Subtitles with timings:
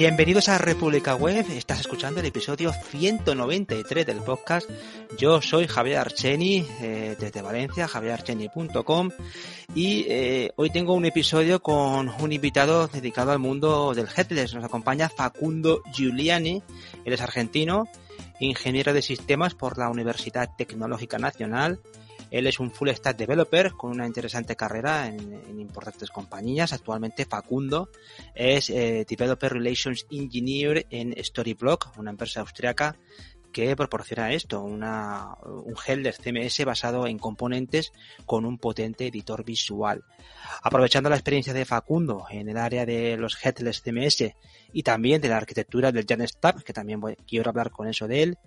[0.00, 4.66] Bienvenidos a República Web, estás escuchando el episodio 193 del podcast.
[5.18, 9.10] Yo soy Javier Archeni, eh, desde Valencia, javierarcheni.com
[9.74, 14.54] y eh, hoy tengo un episodio con un invitado dedicado al mundo del headless.
[14.54, 16.62] Nos acompaña Facundo Giuliani,
[17.04, 17.86] él es argentino,
[18.38, 21.78] ingeniero de sistemas por la Universidad Tecnológica Nacional
[22.30, 26.72] él es un full stack developer con una interesante carrera en, importantes compañías.
[26.72, 27.90] Actualmente Facundo
[28.34, 32.96] es eh, Developer Relations Engineer en Storyblock, una empresa austriaca
[33.52, 37.92] que proporciona esto, una, un header CMS basado en componentes
[38.24, 40.04] con un potente editor visual.
[40.62, 44.34] Aprovechando la experiencia de Facundo en el área de los headless CMS
[44.72, 48.38] y también de la arquitectura del JanStab, que también quiero hablar con eso de él,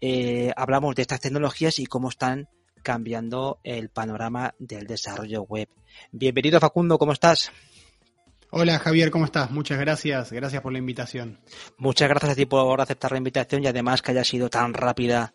[0.00, 2.48] eh, hablamos de estas tecnologías y cómo están
[2.82, 5.68] cambiando el panorama del desarrollo web.
[6.12, 7.50] Bienvenido Facundo, ¿cómo estás?
[8.50, 9.50] Hola Javier, ¿cómo estás?
[9.50, 11.38] Muchas gracias, gracias por la invitación.
[11.76, 15.34] Muchas gracias a ti por aceptar la invitación y además que haya sido tan rápida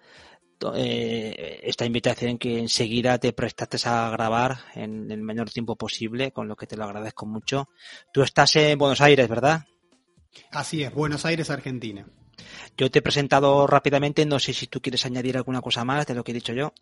[0.76, 6.48] eh, esta invitación que enseguida te prestaste a grabar en el menor tiempo posible, con
[6.48, 7.70] lo que te lo agradezco mucho.
[8.12, 9.66] Tú estás en Buenos Aires, ¿verdad?
[10.52, 12.06] Así es, Buenos Aires, Argentina.
[12.78, 16.16] Yo te he presentado rápidamente, no sé si tú quieres añadir alguna cosa más de
[16.16, 16.74] lo que he dicho yo.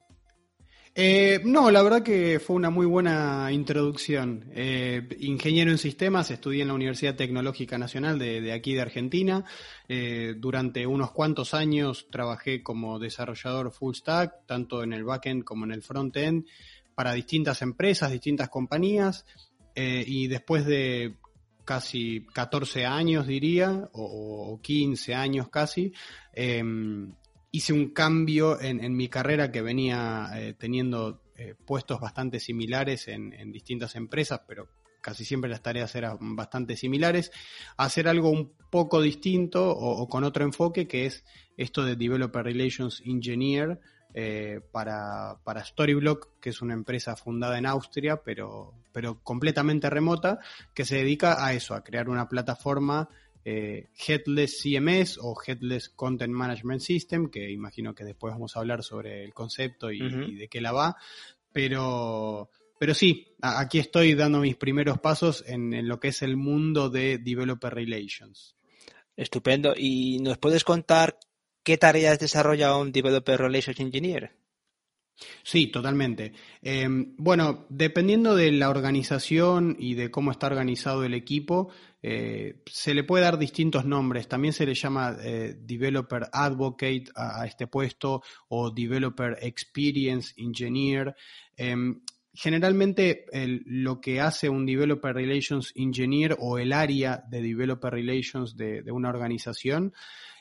[0.94, 4.52] Eh, no, la verdad que fue una muy buena introducción.
[4.53, 9.45] Eh, ingeniero en sistemas, estudié en la Universidad Tecnológica Nacional de, aquí de Argentina.
[9.88, 15.64] Eh, durante unos cuantos años trabajé como desarrollador full stack, tanto en el backend como
[15.64, 16.45] en el frontend,
[16.94, 19.26] para distintas empresas, distintas compañías.
[19.73, 21.15] y después de
[21.64, 25.94] casi 14 años, diría, o, o 15 años casi,
[26.33, 27.14] em,
[27.52, 33.52] hice un cambio en, mi carrera que venía eh, teniendo eh, puestos bastante similares en,
[33.52, 34.70] distintas empresas, pero
[35.02, 37.32] casi siempre las tareas eran bastante similares,
[37.76, 41.26] hacer algo un poco distinto o, con otro enfoque que es
[41.58, 43.80] esto de Developer Relations Engineer
[44.14, 50.39] eh, para, para Storyblock, que es una empresa fundada en Austria, pero, pero completamente remota,
[50.73, 53.10] que se dedica a eso, a crear una plataforma
[53.43, 58.83] eh, Headless CMS o Headless Content Management System, que imagino que después vamos a hablar
[58.83, 60.95] sobre el concepto y, de qué la va,
[61.52, 66.89] pero, pero sí, aquí estoy dando mis primeros pasos en, lo que es el mundo
[66.89, 68.55] de Developer Relations.
[69.15, 69.73] Estupendo.
[69.75, 71.17] ¿Y nos puedes contar
[71.63, 74.40] qué tareas desarrolla un Developer Relations Engineer?
[75.44, 76.33] Sí, totalmente.
[76.61, 81.70] Em, bueno, dependiendo de la organización y de cómo está organizado el equipo,
[82.02, 84.27] eh, se le puede dar distintos nombres.
[84.27, 91.16] También se le llama eh, Developer Advocate a, este puesto o Developer Experience Engineer.
[91.55, 92.02] Em,
[92.33, 93.26] generalmente
[93.66, 99.10] lo que hace un Developer Relations Engineer o el área de Developer Relations de una
[99.10, 99.94] organización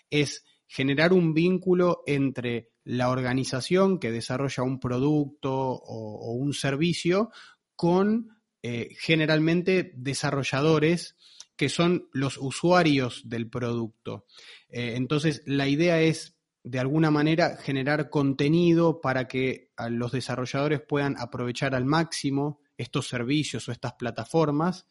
[0.08, 7.30] es generar un vínculo entre la organización que desarrolla un producto o, un servicio
[7.76, 8.28] con
[8.62, 11.16] eh, generalmente desarrolladores
[11.56, 14.24] que son los usuarios del producto.
[14.70, 21.16] Eh, entonces, la idea es, de alguna manera, generar contenido para que los desarrolladores puedan
[21.18, 24.86] aprovechar al máximo estos servicios o estas plataformas.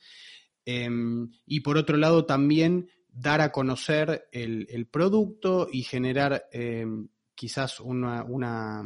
[0.63, 6.85] Em, y por otro lado, también dar a conocer el, producto y generar eh,
[7.39, 8.83] quizás una, una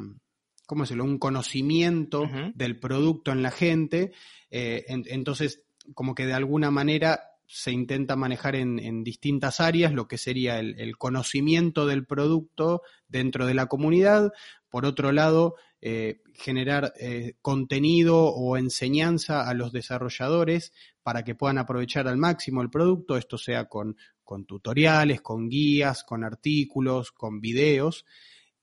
[0.68, 1.06] ¿cómo decirlo?
[1.06, 4.12] un conocimiento del producto en la gente.
[4.52, 5.64] Eh, entonces,
[5.96, 10.98] como que de alguna manera se intenta manejar en, distintas áreas lo que sería el,
[11.00, 14.32] conocimiento del producto dentro de la comunidad.
[14.70, 16.94] Por otro lado, eh, generar
[17.42, 23.40] contenido o enseñanza a los desarrolladores para que puedan aprovechar al máximo el producto, esto
[23.40, 28.06] sea con con tutoriales, con guías, con artículos, con videos.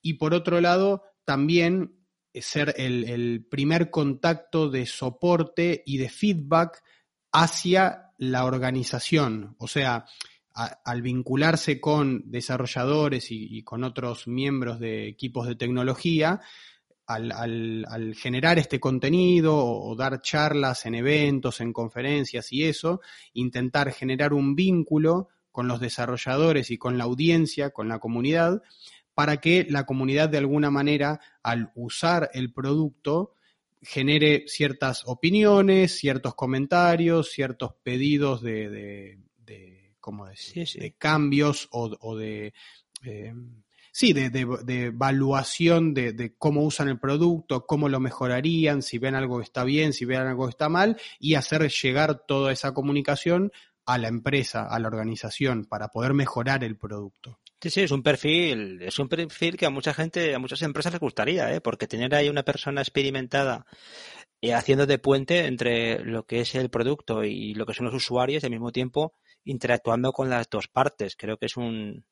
[0.02, 2.00] Y por otro lado, también
[2.32, 6.82] eh, ser el, primer contacto de soporte y de feedback
[7.32, 9.56] hacia la organización.
[9.58, 10.06] O sea,
[10.52, 16.40] al vincularse con desarrolladores y, con otros miembros de equipos de tecnología,
[17.06, 23.00] al, generar este contenido o, dar charlas en eventos, en conferencias y eso,
[23.32, 28.62] intentar generar un vínculo con los desarrolladores y con la audiencia, con la comunidad,
[29.14, 33.34] para que la comunidad de alguna manera, al usar el producto,
[33.82, 40.68] genere ciertas opiniones, ciertos comentarios, ciertos pedidos de, de, de ¿cómo decir?
[40.74, 42.52] de cambios o, de...
[43.04, 43.32] Eh,
[43.92, 49.14] sí, de, de, evaluación de, de, cómo usan el producto, cómo lo mejorarían, si ven
[49.14, 52.74] algo que está bien, si ven algo que está mal, y hacer llegar toda esa
[52.74, 53.52] comunicación
[53.86, 57.40] a la empresa, a la organización, para poder mejorar el producto.
[57.62, 60.92] Sí, sí, es un perfil, es un perfil que a mucha gente, a muchas empresas
[60.92, 61.60] les gustaría, ¿eh?
[61.60, 63.66] porque tener ahí una persona experimentada
[64.40, 67.94] eh, haciendo de puente entre lo que es el producto y lo que son los
[67.94, 69.14] usuarios, y al mismo tiempo
[69.44, 71.16] interactuando con las dos partes.
[71.16, 72.06] Creo que es un,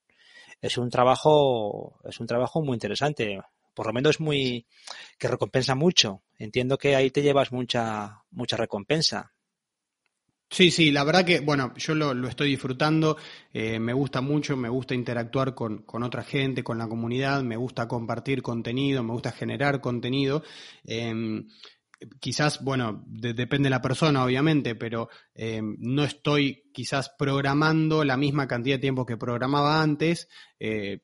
[0.61, 3.41] es un trabajo, es un trabajo muy interesante.
[3.75, 4.67] Por lo menos es muy,
[5.19, 6.23] que recompensa mucho.
[6.37, 9.33] Entiendo que ahí te llevas mucha, mucha recompensa.
[10.51, 13.19] Sí, sí, la verdad que, bueno, yo lo, estoy disfrutando,
[13.53, 17.57] eh, me gusta mucho, me gusta interactuar con, con, otra gente, con la comunidad, me
[17.57, 20.43] gusta compartir contenido, me gusta generar contenido.
[20.85, 21.47] Em,
[22.19, 28.47] quizás, bueno, depende de la persona, obviamente, pero em, no estoy quizás programando la misma
[28.49, 30.29] cantidad de tiempo que programaba antes.
[30.59, 31.01] Eh,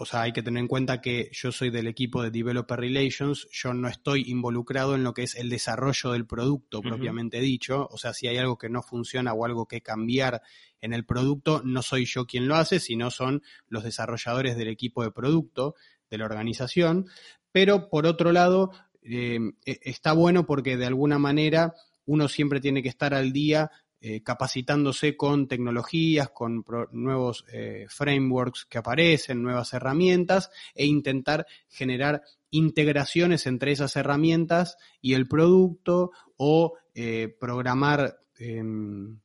[0.00, 3.46] o sea, hay que tener en cuenta que yo soy del equipo de Developer Relations,
[3.52, 7.98] yo no estoy involucrado en lo que es el desarrollo del producto propiamente dicho, o
[7.98, 10.40] sea, si hay algo que no funciona o algo que cambiar
[10.80, 15.02] en el producto, no soy yo quien lo hace, sino son los desarrolladores del equipo
[15.02, 15.74] de producto
[16.08, 17.04] de la organización,
[17.52, 18.70] pero por otro lado,
[19.02, 21.74] eh, e, está bueno porque de alguna manera
[22.06, 23.70] uno siempre tiene que estar al día
[24.02, 32.22] eh, capacitándose con tecnologías, con nuevos eh, frameworks que aparecen, nuevas herramientas e intentar generar
[32.48, 39.20] integraciones entre esas herramientas y el producto o eh, programar em,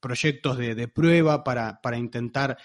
[0.00, 2.58] proyectos de, prueba para, intentar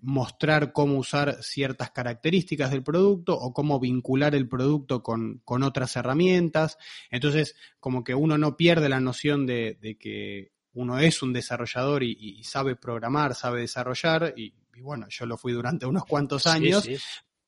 [0.00, 6.78] mostrar cómo usar ciertas características del producto o cómo vincular el producto con, otras herramientas.
[7.10, 12.42] Entonces, como que uno no pierde la noción de que uno es un desarrollador y,
[12.44, 16.88] sabe programar, sabe desarrollar, y, bueno, yo lo fui durante unos cuantos años,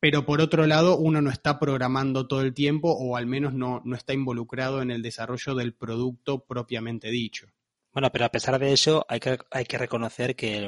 [0.00, 3.80] pero por otro lado uno no está programando todo el tiempo o al menos no,
[3.84, 7.46] no está involucrado en el desarrollo del producto propiamente dicho.
[7.92, 10.66] Bueno, pero a pesar de eso, hay que, hay que reconocer que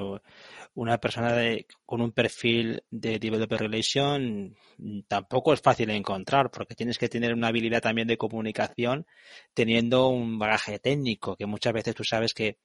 [0.74, 4.54] una persona de, con un perfil de Developer Relation
[5.08, 9.06] tampoco es fácil encontrar, porque tienes que tener una habilidad también de comunicación
[9.54, 12.58] teniendo un bagaje técnico, que muchas veces tú sabes que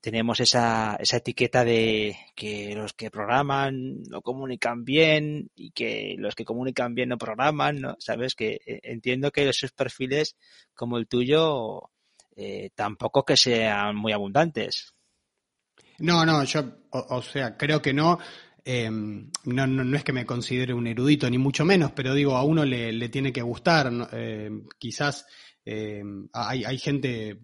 [0.00, 6.34] tenemos esa, esa etiqueta de que los que programan no comunican bien y que los
[6.34, 7.96] que comunican bien no programan, ¿no?
[7.98, 10.36] Sabes que eh, entiendo que esos perfiles
[10.74, 11.90] como el tuyo
[12.36, 14.94] eh, tampoco que sean muy abundantes.
[15.98, 18.18] No, no, yo, o, sea, creo que no.
[18.64, 22.42] Em, no, no, es que me considere un erudito, ni mucho menos, pero digo, a
[22.44, 23.92] uno le, tiene que gustar.
[24.12, 25.26] Em, quizás
[25.64, 27.40] em, hay, hay, gente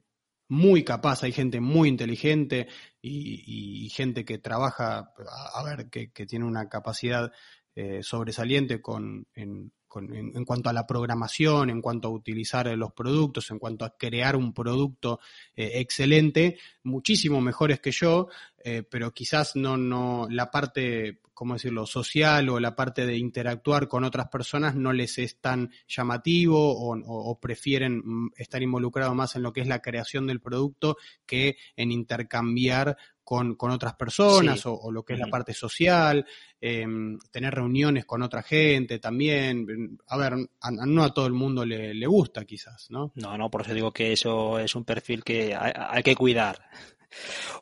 [0.48, 2.69] muy capaz, hay gente muy inteligente
[3.00, 5.12] y, gente que trabaja,
[5.54, 7.31] a, ver, que, que, tiene una capacidad
[7.75, 13.50] eh, sobresaliente con, en, en, cuanto a la programación, en cuanto a utilizar los productos,
[13.50, 15.20] en cuanto a crear un producto
[15.56, 18.29] eh, excelente, muchísimo mejores que yo,
[18.62, 23.88] eh, pero quizás no, no, la parte, ¿cómo decirlo?, social o la parte de interactuar
[23.88, 29.43] con otras personas no les es tan llamativo o prefieren mm, estar involucrados más en
[29.43, 32.96] lo que es la creación del producto que en intercambiar
[33.31, 36.27] con, con otras personas o, lo que es la parte social,
[36.60, 39.96] em, tener reuniones con otra gente también.
[40.08, 40.34] A ver,
[40.84, 43.13] no a todo el mundo le, le, gusta quizás, ¿no?
[43.15, 46.60] No, no, por eso digo que eso es un perfil que hay, que cuidar.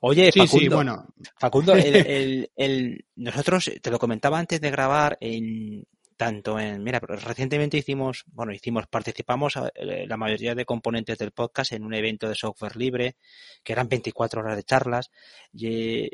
[0.00, 1.06] Oye, Facundo, bueno.
[1.36, 5.84] Facundo el, el, nosotros, te lo comentaba antes de grabar, en,
[6.18, 11.72] tanto en, mira, recientemente hicimos, bueno, hicimos, participamos eh, la mayoría de componentes del podcast
[11.72, 13.16] en un evento de software libre,
[13.62, 15.10] que eran 24 horas de charlas,
[15.52, 16.10] y,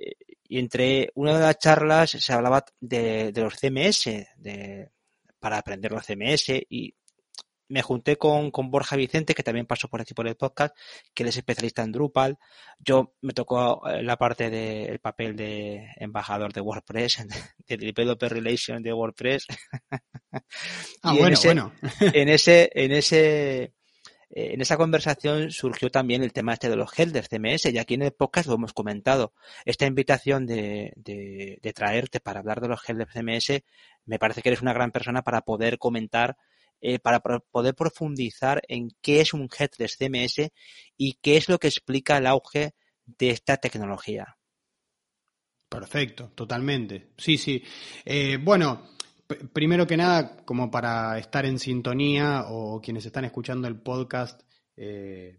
[0.50, 4.04] entre una de las charlas se hablaba de, de los CMS,
[4.36, 4.90] de,
[5.40, 6.94] para aprender los CMS, y
[7.68, 10.76] me junté con, con, Borja Vicente, que también pasó por aquí por el podcast,
[11.14, 12.38] que él es especialista en Drupal.
[12.78, 17.26] Yo me tocó eh, la parte del papel de embajador de WordPress,
[17.68, 19.46] de Developer Relation de WordPress.
[21.02, 21.72] ah, bueno, bueno.
[22.00, 23.72] en ese, en ese, eh,
[24.30, 28.02] en esa conversación surgió también el tema este de los headers CMS y aquí en
[28.02, 29.32] el podcast lo hemos comentado.
[29.64, 33.62] Esta invitación de, de, de traerte para hablar de los headers CMS
[34.06, 36.36] me parece que eres una gran persona para poder comentar
[36.86, 40.50] eh, para poder profundizar en qué es un Headless CMS
[40.98, 42.74] y qué es lo que explica el auge
[43.06, 44.36] de esta tecnología.
[45.66, 47.12] Perfecto, totalmente.
[47.16, 47.64] Sí, sí.
[48.04, 48.90] Eh, bueno,
[49.54, 54.42] primero que nada, como para estar en sintonía o quienes están escuchando el podcast
[54.76, 55.38] eh,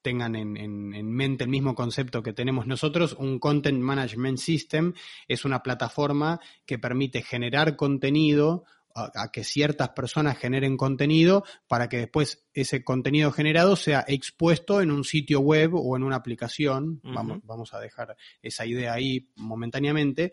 [0.00, 4.94] tengan en, mente el mismo concepto que tenemos nosotros, un Content Management System
[5.28, 8.64] es una plataforma que permite generar contenido
[8.98, 14.90] a, que ciertas personas generen contenido para que después ese contenido generado sea expuesto en
[14.90, 17.00] un sitio web o en una aplicación.
[17.02, 20.32] vamos, vamos a dejar esa idea ahí momentáneamente.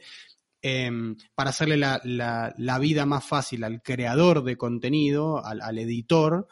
[0.61, 6.47] Em, para hacerle la, vida más fácil al creador de contenido, al editor,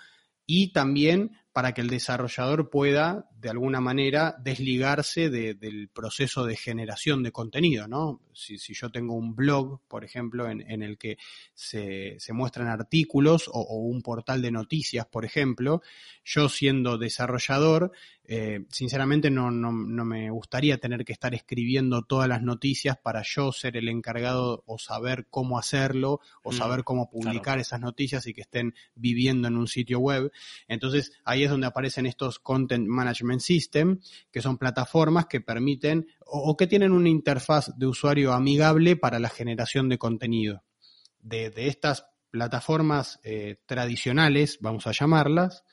[0.45, 7.21] y también para que el desarrollador pueda, de alguna manera, desligarse del proceso de generación
[7.21, 8.21] de contenido, ¿no?
[8.33, 11.17] Si, yo tengo un blog, por ejemplo, en, el que
[11.53, 15.83] se, muestran artículos o, un portal de noticias, por ejemplo,
[16.25, 17.91] yo siendo desarrollador,
[18.25, 23.51] eh, sinceramente no, no, me gustaría tener que estar escribiendo todas las noticias para yo
[23.51, 28.33] ser el encargado o saber cómo hacerlo o mm, saber cómo publicar esas noticias y
[28.33, 30.31] que estén viviendo en un sitio web.
[30.67, 33.99] Entonces, ahí es donde aparecen estos Content Management System,
[34.31, 39.29] que son plataformas que permiten o, que tienen una interfaz de usuario amigable para la
[39.29, 40.63] generación de contenido.
[41.19, 45.63] De, estas plataformas eh, tradicionales, vamos a llamarlas,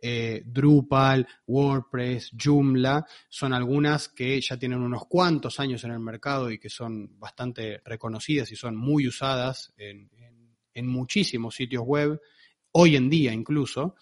[0.00, 6.50] eh, Drupal, WordPress, Joomla, son algunas que ya tienen unos cuantos años en el mercado
[6.50, 12.20] y que son bastante reconocidas y son muy usadas en muchísimos sitios web,
[12.72, 13.96] hoy en día incluso,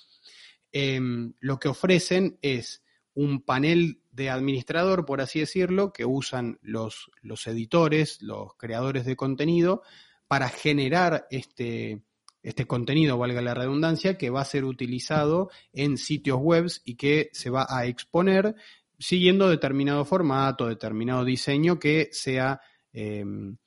[0.77, 2.83] Em, lo que ofrecen es
[3.15, 9.15] un panel de administrador, por así decirlo, que usan los, los editores, los creadores de
[9.15, 9.83] contenido,
[10.27, 12.03] para generar este,
[12.43, 17.31] este contenido, valga la redundancia, que va a ser utilizado en sitios web y que
[17.33, 18.57] se va a exponer
[18.99, 22.61] siguiendo determinado formato, determinado diseño que sea,
[22.93, 23.59] em,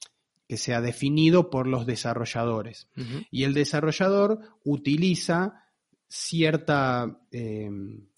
[0.46, 2.90] que sea definido por los desarrolladores.
[3.32, 5.67] Y el desarrollador utiliza
[6.08, 7.70] cierta, eh,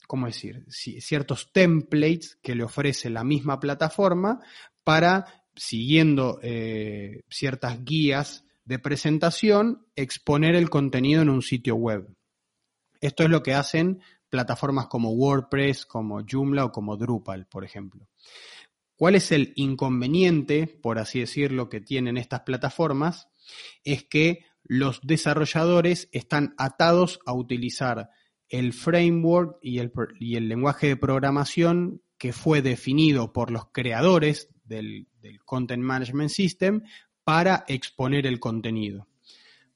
[0.07, 0.65] ¿cómo decir?
[0.69, 4.39] ciertos templates que le ofrece la misma plataforma
[4.83, 12.07] para, siguiendo eh, ciertas guías de presentación, exponer el contenido en un sitio web.
[13.01, 18.07] Esto es lo que hacen plataformas como WordPress, como Joomla o como Drupal, por ejemplo.
[18.95, 23.29] ¿Cuál es el inconveniente, por así decirlo, que tienen estas plataformas?
[23.83, 28.09] Es que los desarrolladores están atados a utilizar
[28.49, 35.07] el framework y el, lenguaje de programación que fue definido por los creadores del,
[35.45, 36.81] Content Management System
[37.23, 39.07] para exponer el contenido.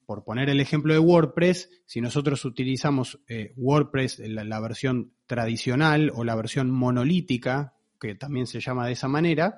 [0.05, 6.11] Por poner el ejemplo de WordPress, si nosotros utilizamos eh, WordPress, la, la, versión tradicional
[6.13, 9.57] o la versión monolítica, que también se llama de esa manera,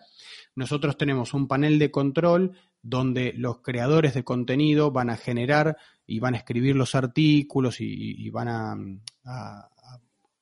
[0.55, 6.19] nosotros tenemos un panel de control donde los creadores de contenido van a generar y
[6.19, 8.47] van a escribir los artículos y, van
[9.25, 9.69] a,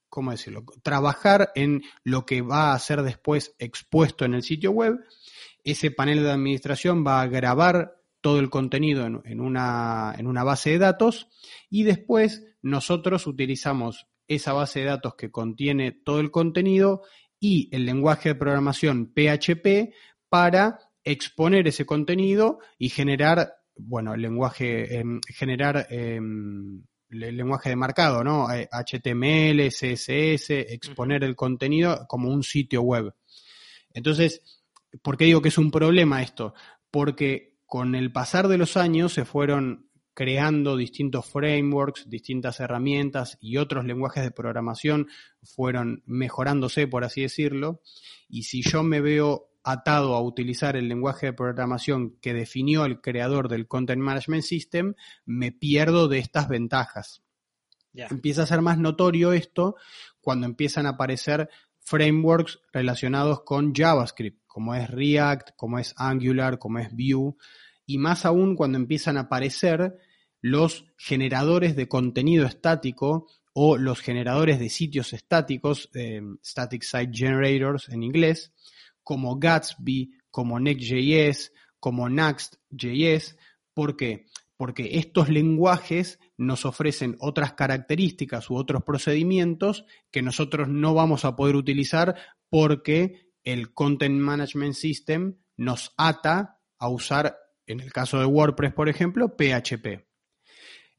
[0.09, 4.99] ¿cómo decirlo?, trabajar en lo que va a ser después expuesto en el sitio web.
[5.63, 10.71] Ese panel de administración va a grabar todo el contenido en, una, en una base
[10.71, 11.27] de datos
[11.69, 17.01] y después nosotros utilizamos esa base de datos que contiene todo el contenido
[17.43, 19.93] y el lenguaje de programación PHP
[20.29, 27.75] para exponer ese contenido y generar, bueno, el lenguaje, em, generar em, el lenguaje de
[27.75, 28.47] marcado, ¿no?
[28.47, 33.13] HTML, eh, CSS, exponer el contenido como un sitio web.
[33.93, 34.63] Entonces,
[35.01, 36.53] ¿por qué digo que es un problema esto?
[36.89, 43.57] Porque con el pasar de los años se fueron creando distintos frameworks, distintas herramientas y
[43.57, 45.07] otros lenguajes de programación
[45.41, 47.81] fueron mejorándose, por así decirlo.
[48.29, 53.01] Y si yo me veo atado a utilizar el lenguaje de programación que definió el
[53.01, 54.93] creador del Content Management System,
[55.25, 57.23] me pierdo de estas ventajas.
[57.93, 59.75] Empieza a ser más notorio esto
[60.19, 66.79] cuando empiezan a aparecer frameworks relacionados con JavaScript, como es React, como es Angular, como
[66.79, 67.35] es Vue,
[67.85, 69.97] y más aún cuando empiezan a aparecer
[70.41, 77.89] los generadores de contenido estático o los generadores de sitios estáticos, eh, Static Site Generators
[77.89, 78.51] en inglés,
[79.03, 83.37] como Gatsby, como Next.js, como Next.js.
[83.73, 84.25] ¿Por qué?
[84.57, 91.35] Porque estos lenguajes nos ofrecen otras características u otros procedimientos que nosotros no vamos a
[91.35, 92.15] poder utilizar
[92.49, 97.37] porque el Content Management System nos ata a usar,
[97.67, 100.05] en el caso de WordPress, por ejemplo, PHP.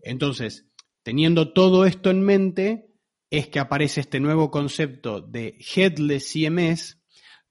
[0.01, 0.67] Entonces,
[1.05, 2.91] Teniendo todo esto en mente,
[3.29, 6.99] es que aparece este nuevo concepto de Headless CMS,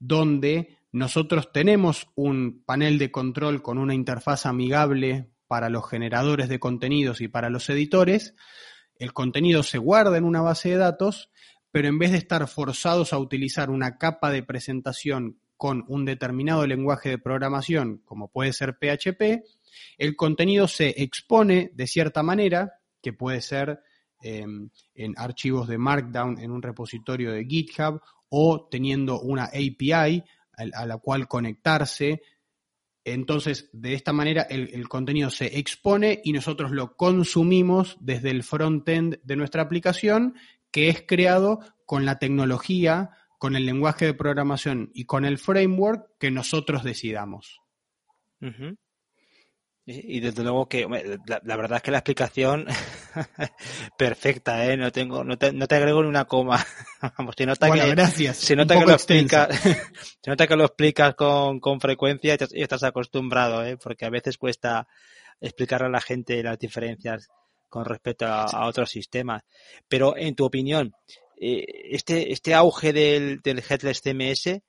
[0.00, 6.58] donde nosotros tenemos un panel de control con una interfaz amigable para los generadores de
[6.58, 8.34] contenidos y para los editores.
[8.96, 11.30] El contenido se guarda en una base de datos,
[11.70, 16.66] pero en vez de estar forzados a utilizar una capa de presentación con un determinado
[16.66, 19.44] lenguaje de programación, como puede ser PHP,
[19.98, 23.80] el contenido se expone de cierta manera, que puede ser
[24.20, 30.24] em, en archivos de Markdown en un repositorio de GitHub o teniendo una API
[30.56, 32.22] a la cual conectarse.
[33.04, 38.42] Entonces, de esta manera, el, el, contenido se expone y nosotros lo consumimos desde el
[38.42, 40.34] front-end de nuestra aplicación,
[40.70, 43.10] que es creado con la tecnología
[43.44, 47.60] con el lenguaje de programación y con el framework que nosotros decidamos.
[49.84, 50.86] y, desde luego que
[51.26, 52.64] la, verdad es que la explicación
[53.98, 54.78] perfecta, ¿eh?
[54.78, 56.64] No tengo, no te, no te agrego ni una coma.
[57.18, 58.38] Vamos, se nota que, gracias.
[58.38, 59.60] Se nota que lo explicas,
[60.22, 63.76] se nota que lo explicas con, con frecuencia y estás acostumbrado, ¿eh?
[63.76, 64.88] Porque a veces cuesta
[65.38, 67.28] explicar a la gente las diferencias
[67.68, 69.42] con respecto a otros sistemas.
[69.86, 70.94] Pero en tu opinión,
[71.36, 74.60] este, este auge del, del headless CMS,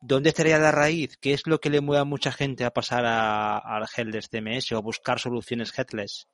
[0.00, 1.16] ¿dónde estaría la raíz?
[1.18, 4.82] ¿Qué es lo que le mueve a mucha gente a pasar al headless CMS o
[4.82, 6.26] buscar soluciones headless?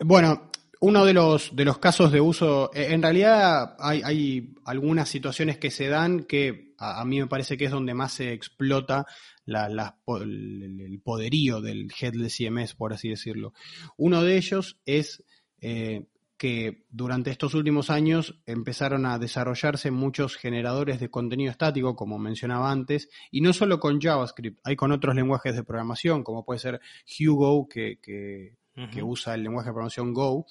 [0.00, 5.08] Bueno, uno de los, de los casos de uso, eh, en realidad hay, hay algunas
[5.08, 9.04] situaciones que se dan que a, mí me parece que es donde más se explota
[9.46, 13.52] el poderío del headless CMS, por así decirlo.
[13.96, 15.24] Uno de ellos es
[15.60, 16.06] eh,
[16.38, 22.70] que durante estos últimos años empezaron a desarrollarse muchos generadores de contenido estático, como mencionaba
[22.70, 26.80] antes, y no solo con JavaScript, hay con otros lenguajes de programación, como puede ser
[27.20, 28.56] Hugo, que, que,
[29.02, 30.46] usa el lenguaje de programación Go,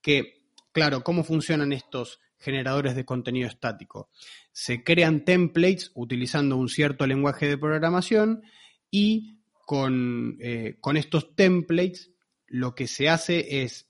[0.00, 0.40] que,
[0.72, 4.08] claro, ¿cómo funcionan estos generadores de contenido estático?
[4.52, 8.42] Se crean templates utilizando un cierto lenguaje de programación
[8.90, 12.12] y con, eh, con estos templates
[12.46, 13.87] lo que se hace es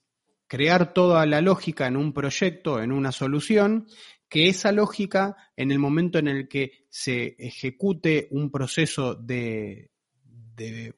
[0.49, 3.87] crear toda la lógica en un proyecto, en una solución,
[4.29, 9.91] que esa lógica, en el momento en el que se ejecute un proceso de,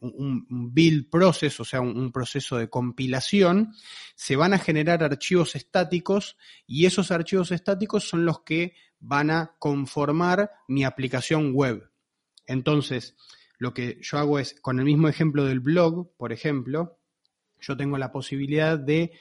[0.00, 3.72] un, build process, o sea, un, proceso de compilación,
[4.14, 6.36] se van a generar archivos estáticos
[6.66, 11.90] y esos archivos estáticos son los que van a conformar mi aplicación web.
[12.46, 13.16] Entonces,
[13.58, 16.98] lo que yo hago es, con el mismo ejemplo del blog, por ejemplo,
[17.60, 19.12] yo tengo la posibilidad de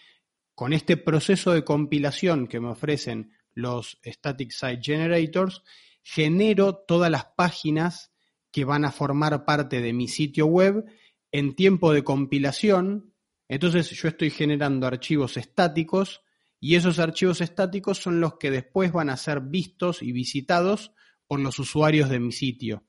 [0.59, 5.63] con este proceso de compilación que me ofrecen los Static Site Generators,
[6.03, 8.11] genero todas las páginas
[8.51, 10.83] que van a formar parte de mi sitio web
[11.31, 13.13] en tiempo de compilación.
[13.47, 16.23] Entonces yo estoy generando archivos estáticos
[16.59, 20.91] y esos archivos estáticos son los que después van a ser vistos y visitados
[21.25, 22.83] por los usuarios de mi sitio.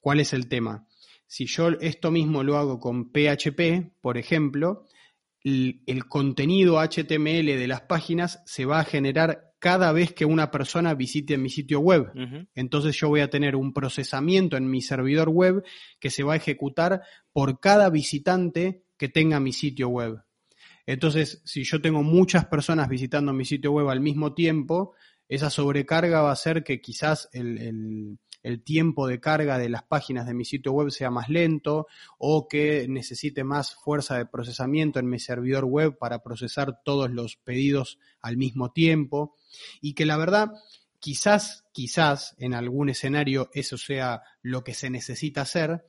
[0.00, 0.88] ¿Cuál es el tema?
[1.28, 4.88] Si yo esto mismo lo hago con PHP, por ejemplo,
[5.44, 10.94] el, contenido HTML de las páginas se va a generar cada vez que una persona
[10.94, 12.12] visite mi sitio web.
[12.54, 15.64] Entonces yo voy a tener un procesamiento en mi servidor web
[15.98, 20.22] que se va a ejecutar por cada visitante que tenga mi sitio web.
[20.86, 24.94] Entonces, si yo tengo muchas personas visitando mi sitio web al mismo tiempo,
[25.28, 28.18] esa sobrecarga va a hacer que quizás el el
[28.64, 31.86] tiempo de carga de las páginas de mi sitio web sea más lento
[32.18, 37.36] o que necesite más fuerza de procesamiento en mi servidor web para procesar todos los
[37.36, 39.36] pedidos al mismo tiempo.
[39.80, 40.52] Y que la verdad
[40.98, 45.84] quizás, quizás en algún escenario eso sea lo que se necesita hacer,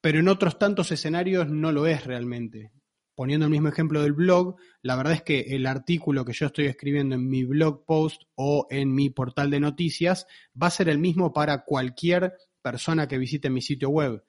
[0.00, 2.72] pero en otros tantos escenarios no lo es realmente
[3.18, 6.66] poniendo el mismo ejemplo del blog, la verdad es que el artículo que yo estoy
[6.66, 11.00] escribiendo en mi blog post o en mi portal de noticias va a ser el
[11.00, 14.22] mismo para cualquier persona que visite mi sitio web.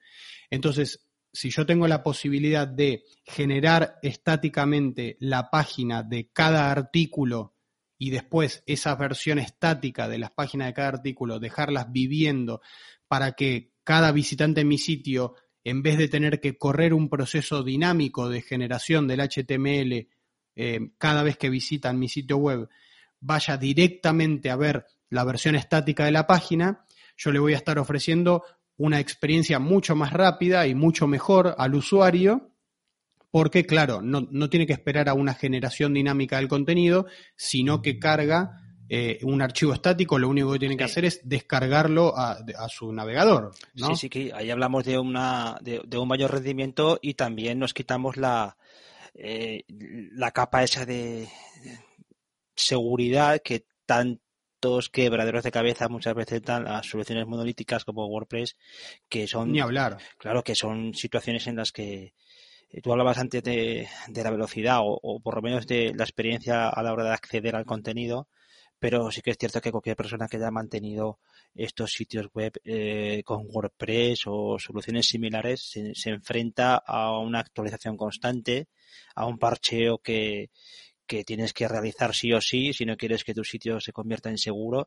[0.50, 7.54] Entonces, si yo tengo la posibilidad de generar estáticamente la página de cada artículo
[7.96, 12.60] y después esa versión estática de las páginas de cada artículo, dejarlas viviendo
[13.06, 17.62] para que cada visitante en mi sitio en vez de tener que correr un proceso
[17.62, 20.08] dinámico de generación del HTML
[20.56, 22.68] eh, cada vez que visitan mi sitio web,
[23.20, 27.78] vaya directamente a ver la versión estática de la página, yo le voy a estar
[27.78, 28.44] ofreciendo
[28.76, 32.52] una experiencia mucho más rápida y mucho mejor al usuario,
[33.30, 37.98] porque claro, no, no tiene que esperar a una generación dinámica del contenido, sino que
[37.98, 38.59] carga
[38.92, 43.52] eh, un archivo estático, lo único que tiene que hacer es descargarlo a, su navegador.
[43.74, 43.86] ¿no?
[43.90, 48.16] Sí, sí, que ahí hablamos de, una, de, un mayor rendimiento y también nos quitamos
[48.16, 48.56] la,
[49.14, 51.28] eh, la capa esa de
[52.56, 58.56] seguridad que tantos quebraderos de cabeza muchas veces dan las soluciones monolíticas como WordPress,
[59.08, 59.52] que son...
[59.52, 59.98] Ni hablar.
[60.18, 62.12] Claro, que son situaciones en las que
[62.70, 66.82] eh, tú hablabas antes de, la velocidad o, por lo menos de la experiencia a
[66.82, 68.26] la hora de acceder al contenido,
[68.80, 71.20] pero sí que es cierto que cualquier persona que haya mantenido
[71.54, 77.96] estos sitios web eh, con WordPress o soluciones similares se, se, enfrenta a una actualización
[77.96, 78.68] constante,
[79.14, 80.50] a un parcheo que,
[81.10, 84.30] que tienes que realizar sí o sí si no quieres que tu sitio se convierta
[84.30, 84.86] en seguro.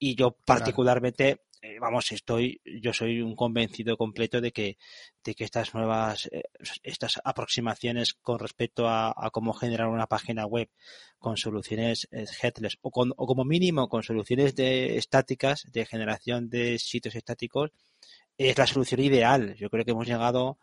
[0.00, 4.78] Y yo particularmente, eh, vamos, estoy, yo soy un convencido completo de que,
[5.22, 6.44] de que estas nuevas, eh,
[6.82, 10.70] estas aproximaciones con respecto a, cómo generar una página web
[11.18, 16.48] con soluciones eh, headless o, con, o como mínimo con soluciones de estáticas, de generación
[16.48, 17.72] de sitios estáticos,
[18.38, 19.54] es la solución ideal.
[19.56, 20.58] Yo creo que hemos llegado,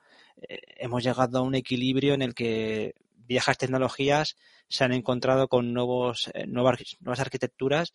[0.77, 4.35] hemos llegado a un equilibrio en el que viejas tecnologías
[4.67, 7.93] se han encontrado con nuevos, nuevas, nuevas arquitecturas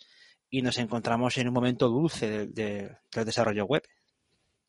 [0.53, 3.83] y nos encontramos en un momento dulce del desarrollo web.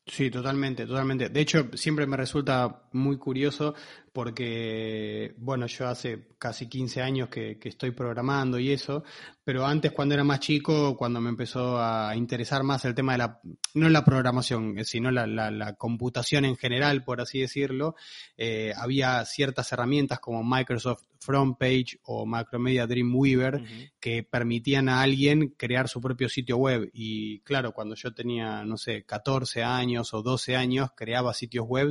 [0.06, 1.28] Sí, totalmente, totalmente.
[1.28, 3.74] De hecho, siempre me resulta muy curioso
[4.12, 9.04] porque, bueno, yo hace casi 15 años que, estoy programando y eso,
[9.44, 13.18] pero antes cuando era más chico, cuando me empezó a interesar más el tema de
[13.18, 13.40] la,
[13.74, 17.94] no la programación, sino la, la, computación en general, por así decirlo,
[18.38, 23.62] eh, había ciertas herramientas como Microsoft FrontPage o Macromedia Dreamweaver
[24.00, 26.90] que permitían a alguien crear su propio sitio web.
[26.94, 31.90] Y claro, cuando yo tenía, no sé, 14 años o 12 años, creaba sitios web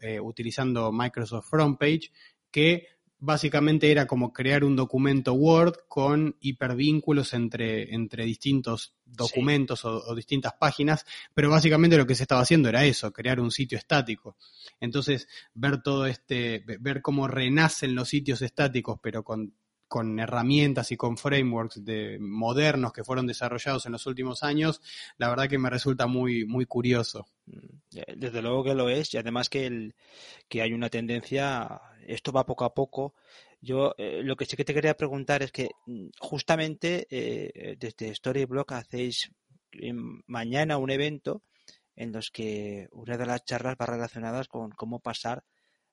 [0.00, 2.12] eh, utilizando Microsoft FrontPage,
[2.50, 10.14] que básicamente era como crear un documento Word con hipervínculos entre, entre distintos documentos o,
[10.14, 11.04] distintas páginas,
[11.34, 14.36] pero básicamente lo que se estaba haciendo era eso, crear un sitio estático.
[14.80, 19.54] Entonces, ver todo este, ver cómo renacen los sitios estáticos, pero con
[19.88, 24.80] con herramientas y con frameworks de, modernos que fueron desarrollados en los últimos años,
[25.16, 27.26] la verdad que me resulta muy, muy curioso.
[27.46, 29.94] Mm, desde luego que lo es, y además que, el,
[30.48, 33.14] que hay una tendencia, esto va poco a poco.
[33.60, 38.14] Yo eh, lo que sí que te quería preguntar es que mm, justamente eh, desde
[38.14, 39.30] Storyblock hacéis
[40.26, 41.42] mañana un evento
[41.94, 45.44] en los que una de las charlas va relacionadas con cómo pasar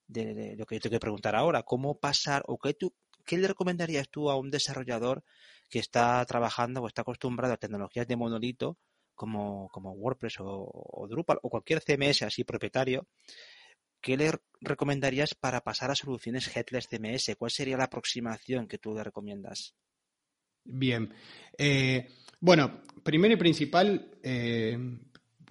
[0.07, 2.93] de, lo que yo te quiero preguntar ahora, cómo pasar o qué tú
[3.25, 5.23] ¿qué le recomendarías tú a un desarrollador
[5.69, 8.77] que está trabajando o está acostumbrado a tecnologías de monolito
[9.15, 13.07] como, como WordPress o, Drupal o cualquier CMS así propietario?
[14.05, 17.35] ¿Qué le recomendarías para pasar a soluciones headless CMS?
[17.39, 19.73] ¿Cuál sería la aproximación que tú le recomiendas?
[20.63, 21.11] Bien.
[21.57, 22.07] Eh,
[22.39, 24.77] bueno, primero y principal, eh,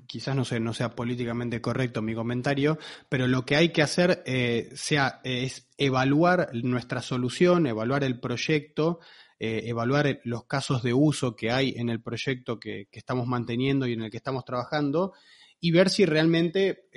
[0.06, 5.20] quizás no, sea políticamente correcto mi comentario, pero lo que hay que hacer eh, sea,
[5.24, 9.00] es evaluar nuestra solución, evaluar el proyecto,
[9.40, 14.02] evaluar los casos de uso que hay en el proyecto que, estamos manteniendo y en
[14.02, 15.12] el que estamos trabajando
[15.58, 16.88] y ver si realmente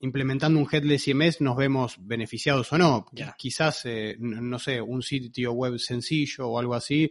[0.00, 3.06] implementando un headless CMS nos vemos beneficiados o no.
[3.38, 3.84] Quizás,
[4.18, 7.10] no sé, un sitio web sencillo o algo así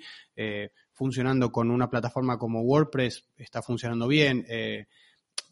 [1.02, 4.46] funcionando con una plataforma como WordPress está funcionando bien.
[4.48, 4.86] Eh,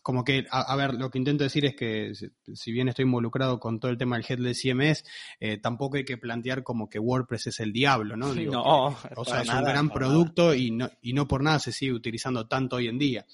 [0.03, 2.13] como que, a, ver, lo que intento decir es que
[2.53, 5.03] si bien estoy involucrado con todo el tema del headless CMS,
[5.39, 8.33] eh, tampoco hay que plantear como que WordPress es el diablo, ¿no?
[8.35, 11.93] no, o sea, es un gran producto y no, y no por nada se sigue
[11.93, 13.25] utilizando tanto hoy en día.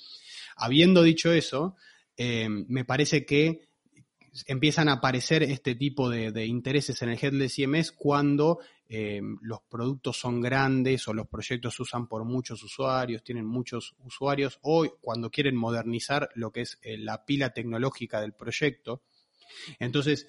[0.55, 1.75] Habiendo dicho eso,
[2.17, 3.67] eh, me parece que
[4.47, 10.17] empiezan a aparecer este tipo de, intereses en el headless CMS cuando eh, los productos
[10.17, 15.29] son grandes o los proyectos se usan por muchos usuarios, tienen muchos usuarios, o cuando
[15.29, 19.03] quieren modernizar lo que es eh, la pila tecnológica del proyecto.
[19.79, 20.27] Entonces,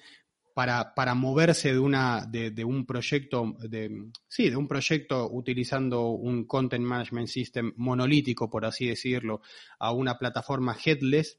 [0.53, 6.45] para, para moverse de, una, de, un proyecto, de, sí, de un proyecto utilizando un
[6.45, 9.41] Content Management System monolítico, por así decirlo,
[9.77, 11.37] a una plataforma headless,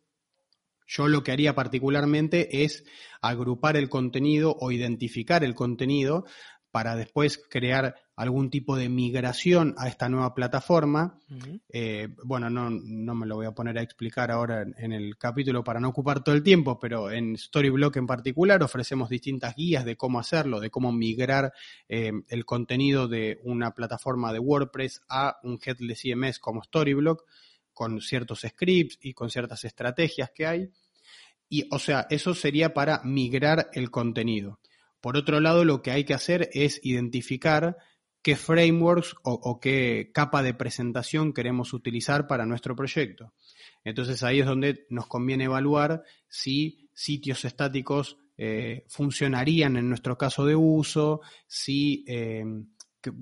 [0.89, 2.85] yo lo que haría particularmente es
[3.21, 6.25] agrupar el contenido o identificar el contenido
[6.71, 11.19] para después crear algún tipo de migración a esta nueva plataforma.
[11.71, 15.65] Eh, bueno, no, no, me lo voy a poner a explicar ahora en, el capítulo
[15.65, 19.97] para no ocupar todo el tiempo, pero en Storyblock en particular ofrecemos distintas guías de
[19.97, 21.53] cómo hacerlo, de cómo migrar
[21.89, 27.25] eh, el contenido de una plataforma de WordPress a un headless CMS como Storyblock
[27.79, 30.69] con ciertos scripts y con ciertas estrategias que hay.
[31.49, 34.59] Y, o sea, eso sería para migrar el contenido.
[35.01, 37.77] Por otro lado, lo que hay que hacer es identificar
[38.21, 43.33] qué frameworks o, qué capa de presentación queremos utilizar para nuestro proyecto.
[43.85, 50.45] Entonces ahí es donde nos conviene evaluar si sitios estáticos eh, funcionarían en nuestro caso
[50.45, 52.45] de uso, si, eh,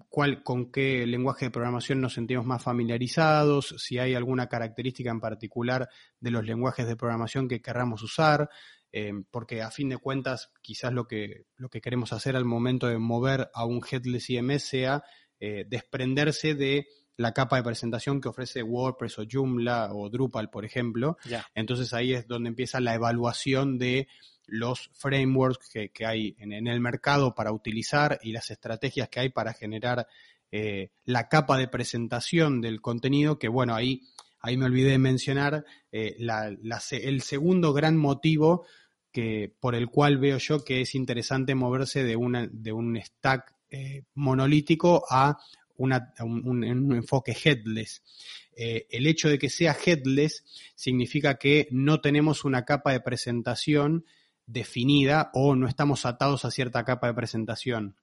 [0.09, 5.21] cuál, con qué lenguaje de programación nos sentimos más familiarizados, si hay alguna característica en
[5.21, 5.89] particular
[6.21, 8.49] de los lenguajes de programación que querramos usar,
[8.93, 12.87] eh, porque a fin de cuentas quizás lo que, lo que queremos hacer al momento
[12.87, 15.05] de mover a un headless IMS sea
[15.39, 21.17] desprenderse de la capa de presentación que ofrece WordPress o Joomla o Drupal, por ejemplo.
[21.55, 24.09] Entonces ahí es donde empieza la evaluación de
[24.47, 29.53] los frameworks que, hay en, el mercado para utilizar y las estrategias que hay para
[29.53, 30.07] generar
[30.53, 34.03] eh, la capa de presentación del contenido, que bueno, ahí,
[34.41, 36.17] ahí me olvidé de mencionar eh,
[36.91, 38.65] el segundo gran motivo
[39.13, 43.55] que, por el cual veo yo que es interesante moverse de, una, de un stack
[43.71, 45.37] eh, monolítico a
[45.79, 45.93] un,
[46.95, 48.03] enfoque headless.
[48.57, 50.43] el hecho de que sea headless
[50.75, 54.07] significa que no tenemos una capa de presentación
[54.47, 57.97] definida o no estamos atados a cierta capa de presentación.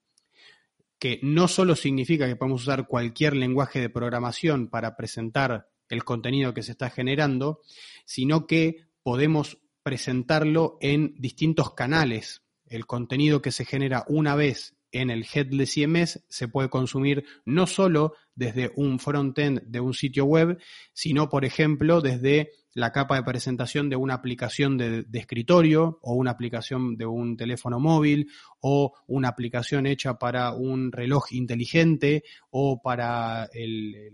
[1.00, 6.54] Que no solo significa que podemos usar cualquier lenguaje de programación para presentar el contenido
[6.54, 7.62] que se está generando,
[8.06, 12.42] sino que podemos presentarlo en distintos canales.
[12.66, 17.68] El contenido que se genera una vez en el Headless CMS se puede consumir no
[17.68, 20.60] solo desde un frontend de un sitio web,
[20.94, 26.32] sino, por ejemplo, desde la capa de presentación de una aplicación de, escritorio o una
[26.32, 28.30] aplicación de un teléfono móvil
[28.62, 34.12] o una aplicación hecha para un reloj inteligente o para el,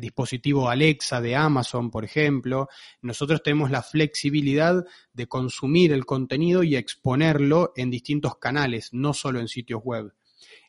[0.00, 2.68] dispositivo Alexa de Amazon, por ejemplo.
[3.02, 9.40] Nosotros tenemos la flexibilidad de consumir el contenido y exponerlo en distintos canales, no solo
[9.40, 10.14] en sitios web.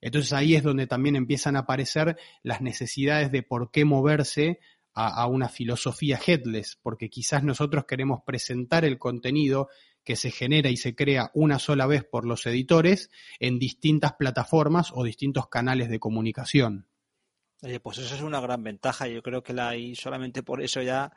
[0.02, 4.60] Entonces ahí es donde también empiezan a aparecer las necesidades de por qué moverse
[4.94, 9.70] a, una filosofía headless, porque quizás nosotros queremos presentar el contenido
[10.04, 14.92] que se genera y se crea una sola vez por los editores en distintas plataformas
[14.94, 16.88] o distintos canales de comunicación.
[17.84, 19.08] Pues eso es una gran ventaja.
[19.08, 21.14] Yo creo que la, y solamente por eso ya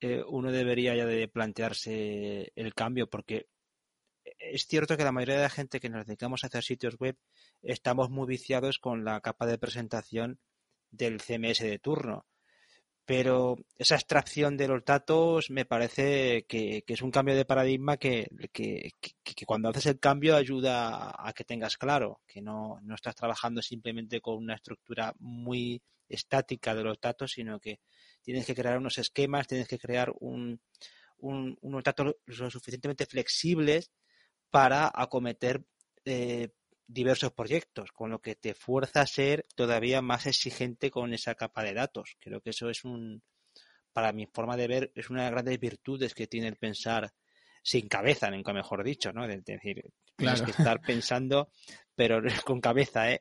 [0.00, 3.48] eh, uno debería ya de plantearse el cambio, porque
[4.38, 7.16] es cierto que la mayoría de la gente que nos dedicamos a hacer sitios web
[7.62, 10.40] estamos muy viciados con la capa de presentación
[10.90, 12.26] del CMS de turno
[13.06, 18.28] pero esa extracción de los datos me parece que, es un cambio de paradigma que,
[19.46, 24.36] cuando haces el cambio ayuda a, que tengas claro, que no, estás trabajando simplemente con
[24.36, 27.80] una estructura muy estática de los datos, sino que
[28.22, 30.60] tienes que crear unos esquemas, tienes que crear un,
[31.18, 33.90] unos datos lo suficientemente flexibles
[34.50, 35.62] para acometer
[36.06, 36.48] eh,
[36.86, 41.62] diversos proyectos, con lo que te fuerza a ser todavía más exigente con esa capa
[41.62, 42.16] de datos.
[42.20, 43.22] Creo que eso es un,
[43.92, 47.12] para mi forma de ver, es una de las grandes virtudes que tiene el pensar
[47.62, 49.24] sin cabeza, nunca mejor dicho, ¿no?
[49.24, 49.82] Es decir,
[50.16, 51.50] tienes que estar pensando,
[51.94, 53.18] pero con cabeza, ¿eh?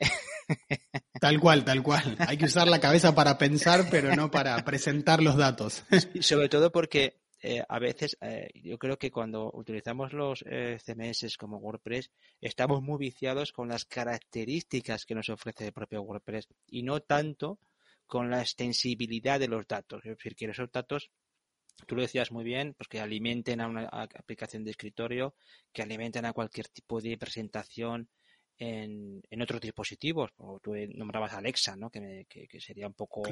[1.19, 2.17] Tal cual, tal cual.
[2.19, 5.85] Hay que usar la cabeza para pensar, pero no para presentar los datos.
[6.19, 11.35] Sobre todo porque eh, a veces eh, yo creo que cuando utilizamos los eh, CMS
[11.35, 16.83] como WordPress estamos muy viciados con las características que nos ofrece el propio WordPress y
[16.83, 17.59] no tanto
[18.07, 20.05] con la extensibilidad de los datos.
[20.05, 21.11] Es decir, que esos datos,
[21.85, 25.35] tú lo decías muy bien, pues que alimenten a una aplicación de escritorio,
[25.73, 28.07] que alimenten a cualquier tipo de presentación
[28.57, 30.31] en, otros dispositivos.
[30.37, 31.89] O tú nombrabas Alexa, ¿no?
[31.89, 33.23] Que, que, sería un poco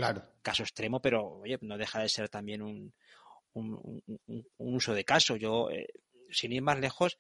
[0.42, 2.94] caso extremo, pero oye, no deja de ser también un,
[3.54, 4.02] un,
[4.58, 5.36] uso de caso.
[5.36, 5.88] Yo, eh,
[6.30, 7.18] sin ir más lejos,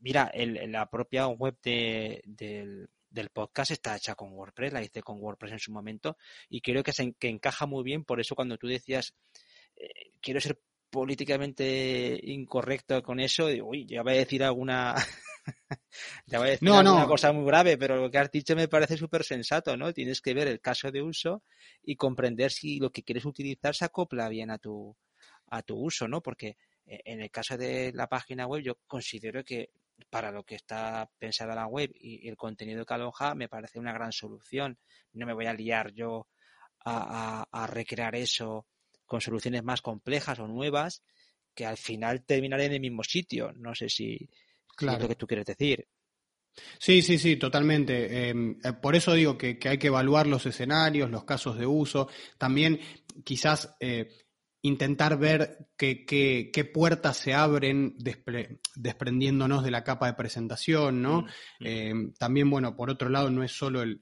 [0.00, 2.88] mira, el, la propia web de, del,
[3.32, 6.16] podcast está hecha con WordPress, la hice con WordPress en su momento
[6.48, 8.04] y creo que, se, que encaja muy bien.
[8.04, 9.14] Por eso cuando tú decías,
[9.76, 14.94] eh, quiero ser políticamente incorrecto con eso, digo, uy, ya voy a decir alguna...
[16.26, 18.96] ya voy a decir alguna cosa muy grave, pero lo que has dicho me parece
[18.96, 19.92] súper sensato, ¿no?
[19.92, 21.42] Tienes que ver el caso de uso
[21.82, 24.96] y comprender si lo que quieres utilizar se acopla bien a tu,
[25.48, 26.20] a tu uso, ¿no?
[26.20, 26.56] Porque
[26.86, 29.70] eh, en el caso de la página web yo considero que
[30.10, 33.92] para lo que está pensada la web y el contenido que aloja me parece una
[33.92, 34.78] gran solución.
[35.12, 36.28] No me voy a liar yo
[36.84, 38.66] a, recrear eso
[39.04, 41.02] con soluciones más complejas o nuevas
[41.54, 43.52] que al final terminaré en el mismo sitio.
[43.56, 44.28] No sé si,
[44.78, 45.88] es lo que tú quieres decir.
[46.78, 48.28] Sí, sí, sí, totalmente.
[48.28, 52.08] Em, eh, por eso digo que, hay que evaluar los escenarios, los casos de uso.
[52.38, 52.80] También
[53.24, 54.25] quizás eh,
[54.62, 57.96] intentar ver qué, puertas se abren
[58.74, 61.22] desprendiéndonos de la capa de presentación, ¿no?
[61.22, 61.30] Mm, mm.
[61.60, 64.00] Eh, también, bueno, por otro lado, no es solo el,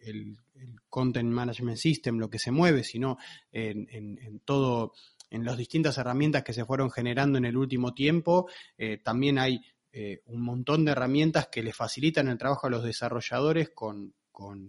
[0.89, 3.19] Content Management System lo que se mueve, sino
[3.51, 4.93] en, todo,
[5.29, 9.61] en las distintas herramientas que se fueron generando en el último tiempo, eh, también hay
[9.97, 14.13] eh, un montón de herramientas que le facilitan el trabajo a los desarrolladores con,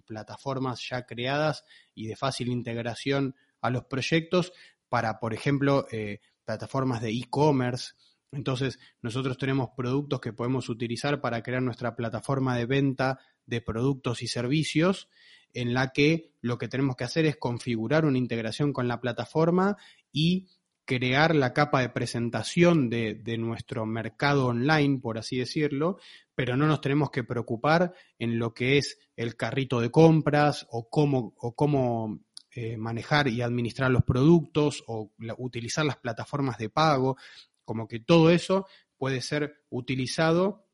[0.06, 1.64] plataformas ya creadas
[1.96, 4.54] y de fácil integración a los proyectos
[4.90, 7.94] para, por ejemplo, eh, plataformas de e-commerce.
[8.32, 14.22] Entonces, nosotros tenemos productos que podemos utilizar para crear nuestra plataforma de venta de productos
[14.22, 15.10] y servicios
[15.54, 19.78] en la que lo que tenemos que hacer es configurar una integración con la plataforma
[20.12, 20.48] y
[20.86, 25.98] crear la capa de presentación de, nuestro mercado online, por así decirlo,
[26.36, 30.90] pero no nos tenemos que preocupar en lo que es el carrito de compras o
[30.90, 32.20] cómo, o cómo
[32.56, 37.18] eh, manejar y administrar los productos o utilizar las plataformas de pago,
[37.66, 38.66] como que todo eso
[38.98, 40.65] puede ser utilizado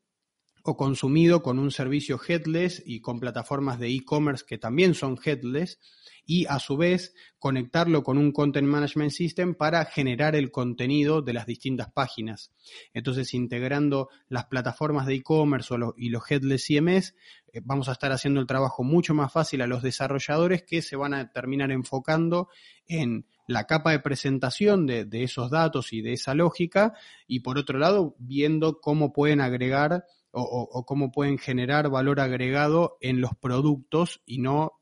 [0.64, 5.78] o consumido con un servicio headless y con plataformas de e-commerce que también son headless
[6.24, 11.32] y a su vez conectarlo con un Content Management System para generar el contenido de
[11.32, 12.52] las distintas páginas.
[12.94, 17.14] Entonces, integrando las plataformas de e-commerce y los headless CMS,
[17.52, 20.96] eh, vamos a estar haciendo el trabajo mucho más fácil a los desarrolladores que se
[20.96, 22.48] van a terminar enfocando
[22.86, 26.94] en la capa de presentación de, de esos datos y de esa lógica
[27.26, 33.20] y por otro lado viendo cómo pueden agregar o, cómo pueden generar valor agregado en
[33.20, 34.80] los productos y no,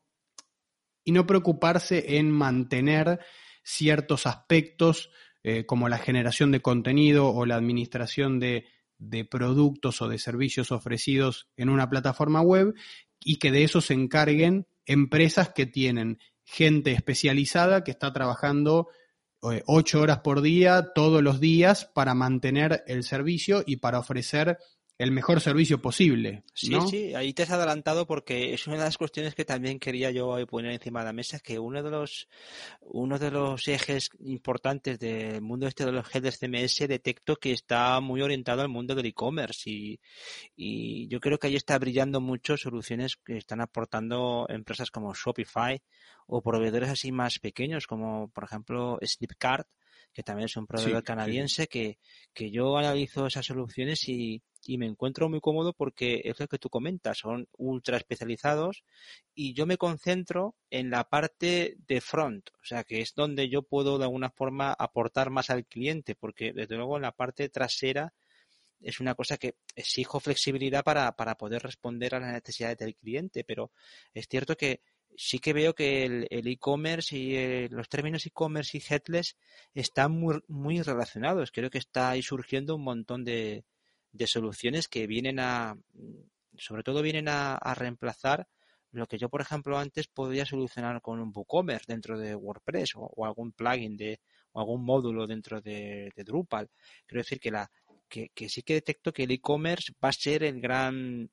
[1.04, 3.20] y no preocuparse en mantener
[3.62, 5.10] ciertos aspectos
[5.42, 8.66] eh, como la generación de contenido o la administración de,
[8.98, 12.74] de productos o de servicios ofrecidos en una plataforma web
[13.18, 18.88] y que de eso se encarguen empresas que tienen gente especializada que está trabajando
[19.42, 24.58] eh, ocho horas por día, todos los días, para mantener el servicio y para ofrecer
[25.00, 26.44] el mejor servicio posible.
[26.52, 30.10] Sí, sí, ahí te has adelantado porque es una de las cuestiones que también quería
[30.10, 32.28] yo poner encima de la mesa, que uno de los
[32.82, 37.98] uno de los ejes importantes del mundo este de los headers CMS detecto que está
[38.00, 39.98] muy orientado al mundo del e-commerce y,
[40.54, 45.80] y yo creo que ahí está brillando mucho soluciones que están aportando empresas como Shopify
[46.26, 49.66] o proveedores así más pequeños como por ejemplo Snipcart
[50.12, 51.98] que también es un proveedor canadiense Que,
[52.32, 56.58] que yo analizo esas soluciones y, y me encuentro muy cómodo porque es lo que
[56.58, 58.84] tú comentas, son ultra especializados
[59.34, 63.62] y yo me concentro en la parte de front, o sea que es donde yo
[63.62, 68.12] puedo de alguna forma aportar más al cliente, porque desde luego en la parte trasera
[68.80, 73.44] es una cosa que exijo flexibilidad para, para poder responder a las necesidades del cliente,
[73.44, 73.70] pero
[74.14, 74.80] es cierto que
[75.16, 79.36] sí que veo que el e-commerce y eh, los términos e-commerce y headless
[79.74, 81.50] están muy, muy relacionados.
[81.52, 83.64] Creo que está ahí surgiendo un montón de,
[84.12, 85.76] de soluciones que vienen a,
[86.56, 88.48] sobre todo vienen a, reemplazar
[88.92, 93.24] lo que yo, por ejemplo, antes podía solucionar con un WooCommerce dentro de WordPress o,
[93.24, 94.20] algún plugin de,
[94.52, 96.68] o algún módulo dentro de, Drupal.
[97.06, 97.70] Quiero decir que, la,
[98.08, 101.30] que, sí que detecto que el e-commerce va a ser el gran,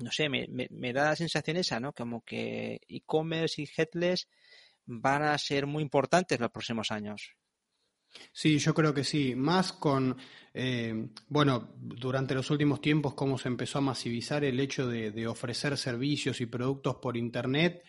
[0.00, 1.92] no sé, me, me, da la sensación esa, ¿no?
[1.92, 4.28] Como que e-commerce y headless
[4.86, 7.34] van a ser muy importantes los próximos años.
[8.32, 9.34] Sí, yo creo que sí.
[9.34, 10.16] Más con,
[10.52, 15.76] eh, bueno, durante los últimos tiempos, cómo se empezó a masivizar el hecho de, ofrecer
[15.76, 17.84] servicios y productos por Internet,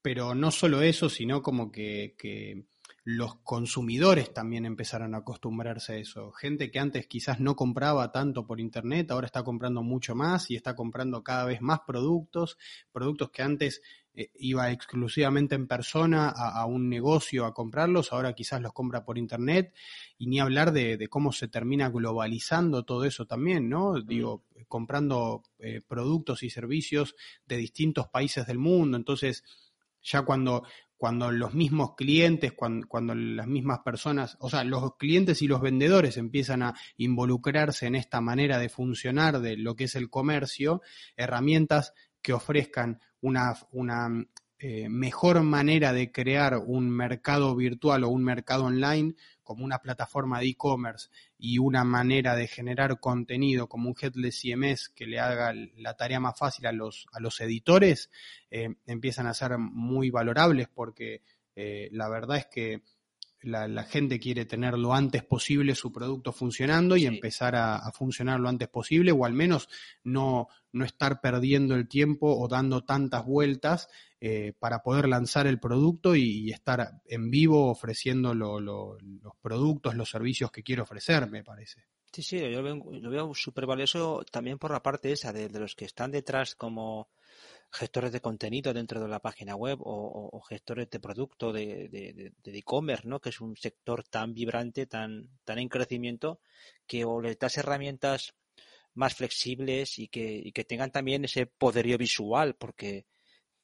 [0.00, 2.66] pero no solo eso, sino como que, que,
[3.06, 6.32] los consumidores también empezaron a acostumbrarse a eso.
[6.32, 10.56] Gente que antes quizás no compraba tanto por Internet, ahora está comprando mucho más y
[10.56, 12.58] está comprando cada vez más productos,
[12.90, 13.80] productos que antes
[14.12, 19.18] eh, iba exclusivamente en persona a, un negocio a comprarlos, ahora quizás los compra por
[19.18, 19.72] internet,
[20.18, 24.02] y ni hablar de, cómo se termina globalizando todo eso también, ¿no?
[24.02, 27.14] Digo, comprando eh, productos y servicios
[27.46, 29.44] de distintos países del mundo, entonces
[30.06, 30.64] ya cuando,
[30.96, 36.16] cuando los mismos clientes, cuando, las mismas personas, o sea, los clientes y los vendedores
[36.16, 40.80] empiezan a involucrarse en esta manera de funcionar de lo que es el comercio,
[41.16, 44.26] herramientas que ofrezcan una, una
[44.58, 50.40] eh, mejor manera de crear un mercado virtual o un mercado online como una plataforma
[50.40, 55.52] de e-commerce y una manera de generar contenido como un headless CMS que le haga
[55.76, 58.10] la tarea más fácil a los, a los editores,
[58.50, 61.22] eh, empiezan a ser muy valorables porque
[61.54, 62.82] eh, la verdad es que
[63.42, 68.48] la, gente quiere tener lo antes posible su producto funcionando y empezar a, funcionar lo
[68.48, 69.68] antes posible o al menos
[70.02, 73.88] no, no estar perdiendo el tiempo o dando tantas vueltas
[74.28, 78.98] eh, para poder lanzar el producto y, estar en vivo ofreciendo los
[79.40, 81.84] productos, los servicios que quiero ofrecer, me parece.
[82.10, 85.84] Sí, sí, yo lo veo, súper valioso también por la parte esa de los que
[85.84, 87.08] están detrás como
[87.70, 93.20] gestores de contenido dentro de la página web o, gestores de producto de e-commerce, ¿no?
[93.20, 96.40] Que es un sector tan vibrante, tan, tan en crecimiento,
[96.84, 98.34] que o les das herramientas
[98.94, 103.06] más flexibles y que, y que tengan también ese poderío visual, porque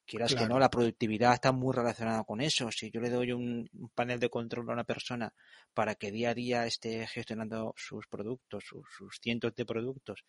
[0.05, 2.71] quieras que no, la productividad está muy relacionada con eso.
[2.71, 5.33] Si yo le doy un, panel de control a una persona
[5.73, 10.23] para que día a día esté gestionando sus productos, sus, cientos de productos,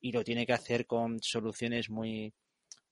[0.00, 2.32] y lo tiene que hacer con soluciones muy,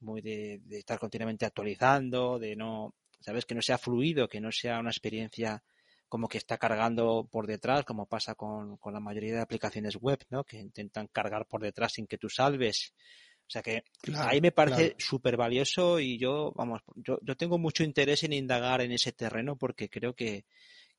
[0.01, 4.81] muy de, estar continuamente actualizando, de no, sabes, que no sea fluido, que no sea
[4.81, 5.63] una experiencia
[6.09, 10.19] como que está cargando por detrás, como pasa con, con la mayoría de aplicaciones web,
[10.31, 10.45] ¿no?
[10.45, 12.95] Que intentan cargar por detrás sin que tú salves
[13.47, 13.85] o sea que
[14.17, 18.81] ahí me parece súper valioso y yo, vamos, yo, yo tengo mucho interés en indagar
[18.81, 20.45] en ese terreno porque creo que,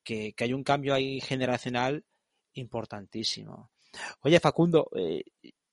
[0.03, 2.05] que, hay un cambio ahí generacional
[2.53, 3.71] importantísimo.
[4.21, 5.23] Oye, Facundo, eh,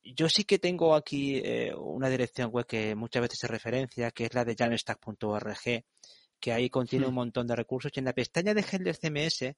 [0.03, 4.25] yo sí que tengo aquí eh, una dirección web que muchas veces se referencia, que
[4.25, 5.85] es la de jamstack.org
[6.43, 7.15] que ahí contiene un hmm.
[7.15, 7.93] montón de recursos.
[7.95, 9.55] Y en la pestaña de Headless CMS,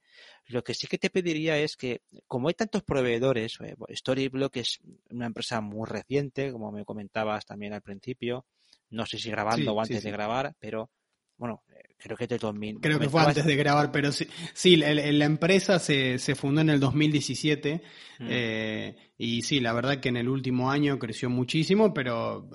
[0.49, 4.81] lo que sí que te pediría es que, como hay tantos proveedores, eh, Storyblock es
[5.09, 8.45] una empresa muy reciente, como me comentabas también al principio,
[8.91, 10.91] no sé si grabando o antes de grabar, pero
[11.39, 12.81] bueno, eh, creo que es del 2000.
[12.81, 16.61] Creo que fue antes de grabar, pero sí, sí la, la empresa se, se, fundó
[16.61, 17.83] en el 2017
[18.19, 18.27] mm.
[18.29, 22.51] eh, y sí, la verdad que en el último año creció muchísimo, pero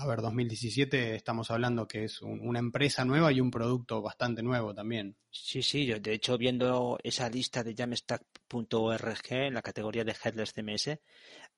[0.00, 4.74] a ver, 2017 estamos hablando que es una empresa nueva y un producto bastante nuevo
[4.74, 5.16] también.
[5.30, 10.54] Sí, sí, yo de hecho viendo esa lista de jamstack.org en la categoría de Headless
[10.54, 10.98] CMS,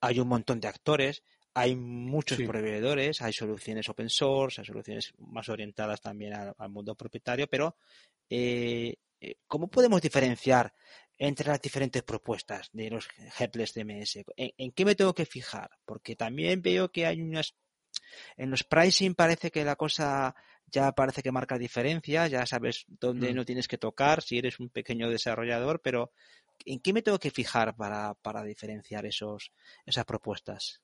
[0.00, 1.22] hay un montón de actores,
[1.54, 7.46] hay muchos proveedores, hay soluciones open source, hay soluciones más orientadas también al, mundo propietario,
[7.46, 7.76] pero
[8.28, 10.74] eh, eh, ¿cómo podemos diferenciar
[11.18, 14.24] entre las diferentes propuestas de los headless CMS?
[14.36, 15.70] ¿En, qué me tengo que fijar?
[15.84, 17.54] Porque también veo que hay unas...
[18.36, 20.34] En los pricing parece que la cosa
[20.66, 23.36] ya parece que marca diferencia, ya sabes dónde mm.
[23.36, 26.12] no tienes que tocar si eres un pequeño desarrollador, pero
[26.64, 29.52] ¿en qué me tengo que fijar para, para diferenciar esos,
[29.84, 30.80] esas propuestas?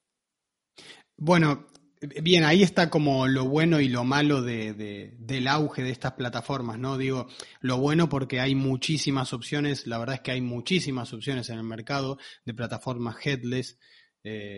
[1.16, 1.66] Bueno,
[2.00, 6.78] bien, ahí está como lo bueno y lo malo de, del auge de estas plataformas,
[6.78, 6.96] ¿no?
[6.96, 7.28] Digo,
[7.60, 11.64] lo bueno porque hay muchísimas opciones, la verdad es que hay muchísimas opciones en el
[11.64, 13.78] mercado de plataformas headless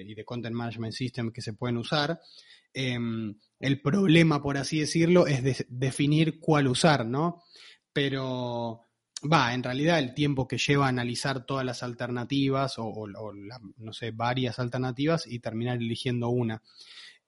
[0.05, 2.21] y de content management system que se pueden usar.
[2.73, 7.43] Em, el problema, por así decirlo, es definir cuál usar, ¿no?
[7.93, 8.87] Pero
[9.31, 14.59] va, en realidad el tiempo que lleva analizar todas las alternativas o, no sé, varias
[14.59, 16.63] alternativas y terminar eligiendo una.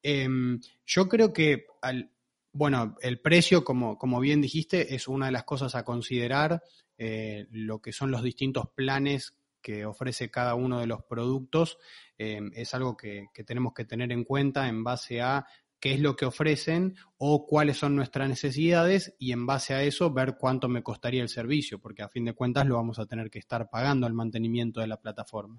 [0.02, 2.10] Em, yo creo que, al,
[2.52, 6.62] bueno, el precio, como, como, bien dijiste, es una de las cosas a considerar,
[6.98, 11.78] eh, lo que son los distintos planes que ofrece cada uno de los productos,
[12.18, 15.46] em, es algo que, que tenemos que tener en cuenta en base a
[15.82, 20.12] qué es lo que ofrecen o cuáles son nuestras necesidades y en base a eso
[20.12, 23.30] ver cuánto me costaría el servicio, porque a fin de cuentas lo vamos a tener
[23.30, 25.56] que estar pagando el mantenimiento de la plataforma.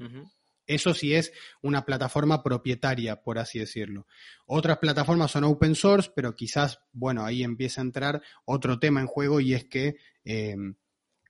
[0.66, 4.08] Eso sí es una plataforma propietaria, por así decirlo.
[4.46, 9.08] Otras plataformas son open source, pero quizás, bueno, ahí empieza a entrar otro tema en
[9.08, 10.56] juego y es que eh,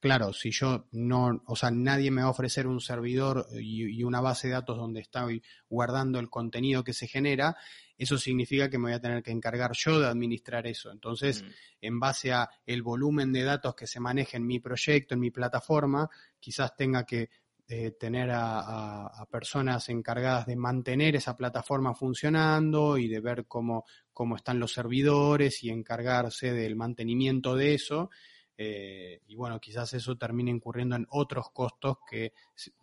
[0.04, 4.20] claro, si yo no, o sea, nadie me va a ofrecer un servidor y, una
[4.20, 7.56] base de datos donde estoy guardando el contenido que se genera,
[7.98, 10.92] eso significa que me voy a tener que encargar yo de administrar eso.
[10.92, 11.48] Entonces, mm.
[11.80, 15.32] en base a el volumen de datos que se maneja en mi proyecto, en mi
[15.32, 17.30] plataforma, quizás tenga que
[17.70, 24.36] eh, tener a, personas encargadas de mantener esa plataforma funcionando y de ver cómo, cómo
[24.36, 28.10] están los servidores y encargarse del mantenimiento de eso.
[28.58, 32.34] Eh, y bueno, quizás eso termine incurriendo en otros costos que,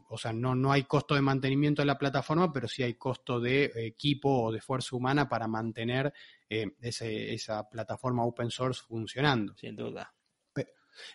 [0.09, 3.41] o sea, no, no hay costo de mantenimiento de la plataforma, pero sí hay costo
[3.41, 6.13] de equipo o de fuerza humana para mantener
[6.49, 9.55] eh, esa plataforma open source funcionando.
[9.57, 10.13] Sin duda.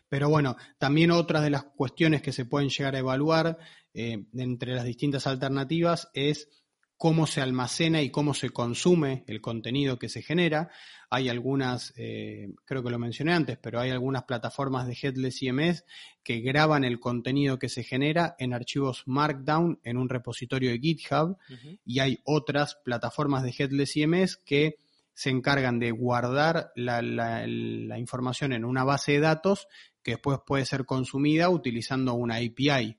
[0.07, 3.57] Pero bueno, también otras de las cuestiones que se pueden llegar a evaluar
[3.93, 6.49] eh, entre las distintas alternativas es
[6.97, 10.69] cómo se almacena y cómo se consume el contenido que se genera.
[11.09, 15.85] Hay algunas, eh, creo que lo mencioné antes, pero hay algunas plataformas de Headless CMS
[16.23, 21.37] que graban el contenido que se genera en archivos Markdown en un repositorio de GitHub
[21.85, 24.77] y hay otras plataformas de Headless CMS que
[25.13, 29.67] se encargan de guardar la, la información en una base de datos
[30.03, 32.97] que después puede ser consumida utilizando una API.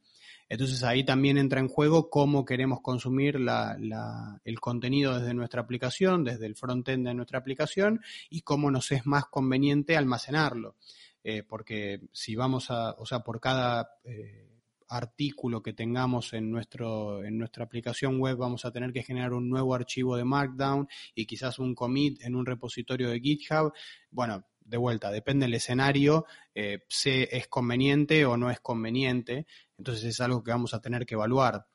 [0.48, 6.46] Entonces ahí también entra en juego cómo queremos consumir el contenido desde nuestra aplicación, desde
[6.46, 10.76] el frontend de nuestra aplicación y cómo nos es más conveniente almacenarlo.
[11.24, 14.46] Eh, porque si vamos a, o sea, por cada eh,
[14.88, 19.48] artículo que tengamos en, nuestro, en nuestra aplicación web vamos a tener que generar un
[19.50, 23.72] nuevo archivo de Markdown y quizás un commit en un repositorio de GitHub.
[24.10, 29.46] Bueno, de vuelta, depende del escenario, eh, si es conveniente o no es conveniente,
[29.78, 31.66] entonces es algo que vamos a tener que evaluar.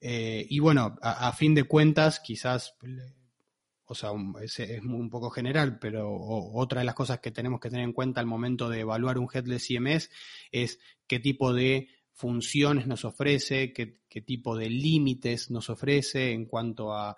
[0.00, 2.74] Eh, y bueno, a, fin de cuentas, quizás,
[3.86, 4.10] o sea,
[4.40, 8.20] es, un poco general, pero otra de las cosas que tenemos que tener en cuenta
[8.20, 10.10] al momento de evaluar un headless CMS
[10.50, 16.46] es qué tipo de funciones nos ofrece, qué, qué tipo de límites nos ofrece en
[16.46, 17.16] cuanto a,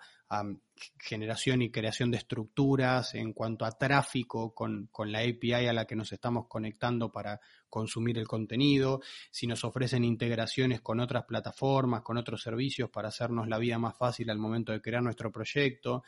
[0.99, 5.85] generación y creación de estructuras, en cuanto a tráfico con, con, la API a la
[5.85, 9.01] que nos estamos conectando para consumir el contenido,
[9.31, 13.97] si nos ofrecen integraciones con otras plataformas, con otros servicios para hacernos la vida más
[13.97, 16.03] fácil al momento de crear nuestro proyecto.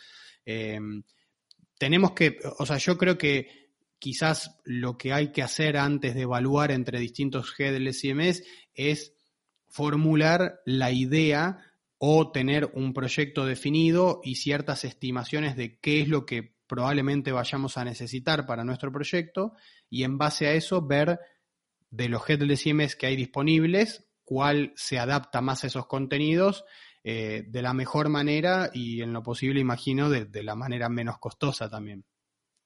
[0.46, 1.04] Em,
[1.78, 6.22] tenemos que, o sea, yo creo que quizás lo que hay que hacer antes de
[6.22, 8.44] evaluar entre distintos headless CMS
[8.74, 9.16] es
[9.68, 11.71] formular la idea
[12.04, 17.78] o tener un proyecto definido y ciertas estimaciones de qué es lo que probablemente vayamos
[17.78, 19.54] a necesitar para nuestro proyecto
[19.88, 21.20] y en base a eso ver
[21.92, 26.66] de los headless CMS que hay disponibles cuál se adapta más a esos contenidos
[27.04, 31.70] eh, de la mejor manera y en lo posible imagino de la manera menos costosa
[31.70, 32.04] también.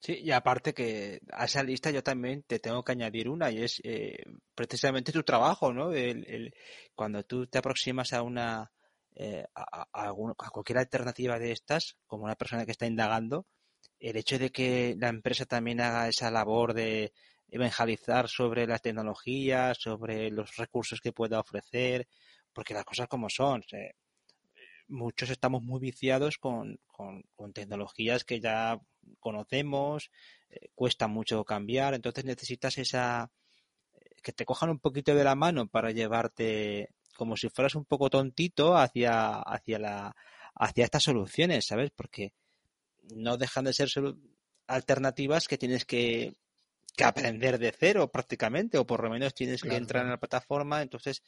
[0.00, 3.62] Sí, y aparte que a esa lista yo también te tengo que añadir una y
[3.62, 4.24] es eh,
[4.54, 5.92] precisamente tu trabajo, ¿no?
[5.92, 6.54] El,
[6.94, 8.70] cuando tú te aproximas a una
[9.18, 10.12] eh, a, a,
[10.50, 13.46] cualquier alternativa de estas, como una persona que está indagando,
[13.98, 17.12] el hecho de que la empresa también haga esa labor de
[17.48, 22.06] evangelizar sobre las tecnologías, sobre los recursos que pueda ofrecer,
[22.52, 23.62] porque las cosas como son.
[24.88, 28.78] muchos estamos muy viciados con, con, tecnologías que ya
[29.18, 30.10] conocemos,
[30.50, 33.30] eh, cuesta mucho cambiar, entonces necesitas esa
[33.94, 37.84] eh, que te cojan un poquito de la mano para llevarte como si fueras un
[37.84, 40.16] poco tontito hacia hacia la
[40.54, 41.90] hacia estas soluciones, ¿sabes?
[41.94, 42.32] Porque
[43.14, 43.88] no dejan de ser
[44.66, 46.34] alternativas que tienes que,
[46.96, 50.82] que aprender de cero prácticamente, o por lo menos tienes que entrar en la plataforma,
[50.82, 51.22] entonces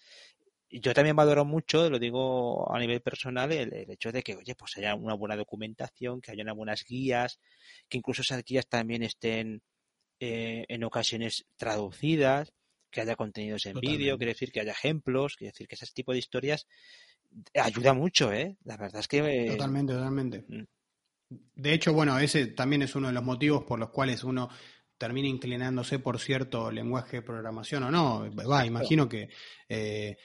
[0.71, 4.77] yo también valoro mucho, lo digo a nivel personal, el, hecho de que, oye, pues
[4.77, 7.41] haya una buena documentación, que haya unas buenas guías,
[7.89, 9.63] que incluso esas guías también estén
[10.21, 12.53] eh, en ocasiones traducidas,
[12.91, 16.13] que haya contenidos en vídeo, quiere decir que haya ejemplos, quiere decir que ese tipo
[16.13, 16.67] de historias
[17.55, 18.57] ayuda mucho, ¿eh?
[18.65, 19.47] La verdad es que...
[19.51, 20.45] totalmente, totalmente.
[20.49, 20.65] Mm.
[21.55, 24.49] De hecho, bueno, ese también es uno de los motivos por los cuales uno
[24.97, 28.35] termina inclinándose por cierto lenguaje de programación o no.
[28.35, 29.29] Va, imagino que
[29.69, 30.17] eh,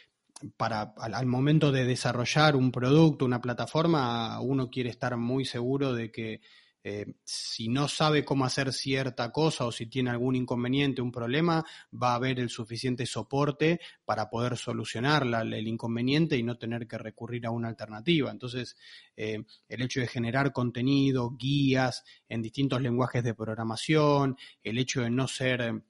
[0.57, 6.11] para al, momento de desarrollar un producto, una plataforma, uno quiere estar muy seguro de
[6.11, 6.41] que
[6.83, 11.63] eh, si no sabe cómo hacer cierta cosa o si tiene algún inconveniente, un problema,
[11.93, 16.97] va a haber el suficiente soporte para poder solucionar el inconveniente y no tener que
[16.97, 18.31] recurrir a una alternativa.
[18.31, 18.75] Entonces,
[19.15, 25.09] eh, el hecho de generar contenido, guías en distintos lenguajes de programación, el hecho de
[25.09, 25.83] no ser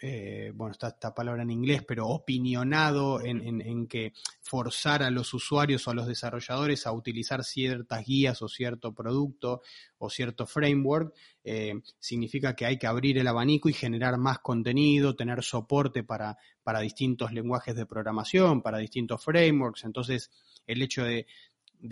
[0.00, 5.86] eh, bueno, está esta palabra en inglés, pero opinionado en, que forzar a los usuarios
[5.86, 9.62] o a los desarrolladores a utilizar ciertas guías o cierto producto
[9.98, 11.14] o cierto framework,
[11.44, 16.36] eh, significa que hay que abrir el abanico y generar más contenido, tener soporte para,
[16.62, 19.84] para distintos lenguajes de programación, para distintos frameworks.
[19.84, 20.30] Entonces,
[20.66, 21.26] el hecho de,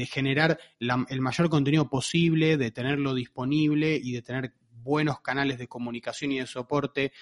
[0.06, 6.32] generar el mayor contenido posible, de tenerlo disponible y de tener buenos canales de comunicación
[6.32, 7.12] y de soporte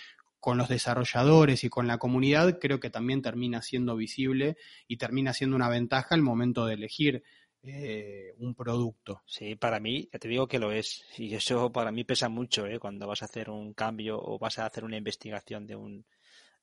[0.41, 4.57] con los desarrolladores y con la comunidad, creo que también termina siendo visible
[4.89, 7.23] y termina siendo una ventaja al momento de elegir
[7.63, 9.23] eh, un producto.
[9.27, 11.05] Sí, para mí, ya te digo que lo es.
[11.19, 12.79] Y eso para mí pesa mucho ¿eh?
[12.79, 16.07] cuando vas a hacer un cambio o vas a hacer una investigación de un,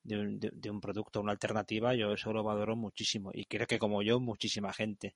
[0.04, 1.94] de un, de, un producto, una alternativa.
[1.94, 3.32] Yo eso lo valoro muchísimo.
[3.34, 5.16] Y creo que como yo, muchísima gente.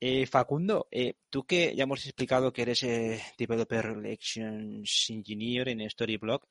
[0.00, 5.90] Eh, Facundo, eh, tú que ya hemos explicado que eres eh, Developer Relations Engineer en
[5.90, 6.46] Storyblock,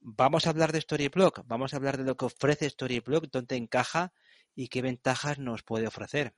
[0.00, 4.12] vamos a hablar de Storyblock, vamos a hablar de lo que ofrece Storyblock, dónde encaja
[4.54, 6.34] y qué ventajas nos puede ofrecer.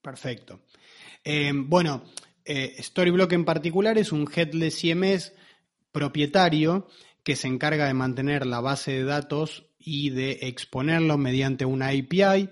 [0.00, 0.60] Perfecto.
[1.24, 2.04] Eh, bueno,
[2.44, 5.32] eh, Storyblock en particular es un headless CMS
[5.90, 6.86] propietario
[7.24, 12.50] que se encarga de mantener la base de datos y de exponerlo mediante una API.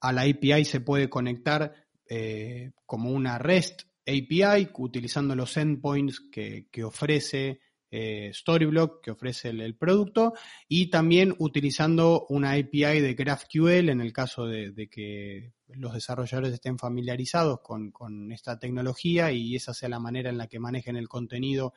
[0.00, 1.74] A la API se puede conectar
[2.06, 7.60] eh, como una REST API utilizando los endpoints que, que ofrece
[7.92, 10.34] eh, Storyblock que ofrece el, producto
[10.68, 16.78] y también utilizando una API de GraphQL en el caso de, que los desarrolladores estén
[16.78, 21.74] familiarizados con, esta tecnología y esa sea la manera en la que manejen el contenido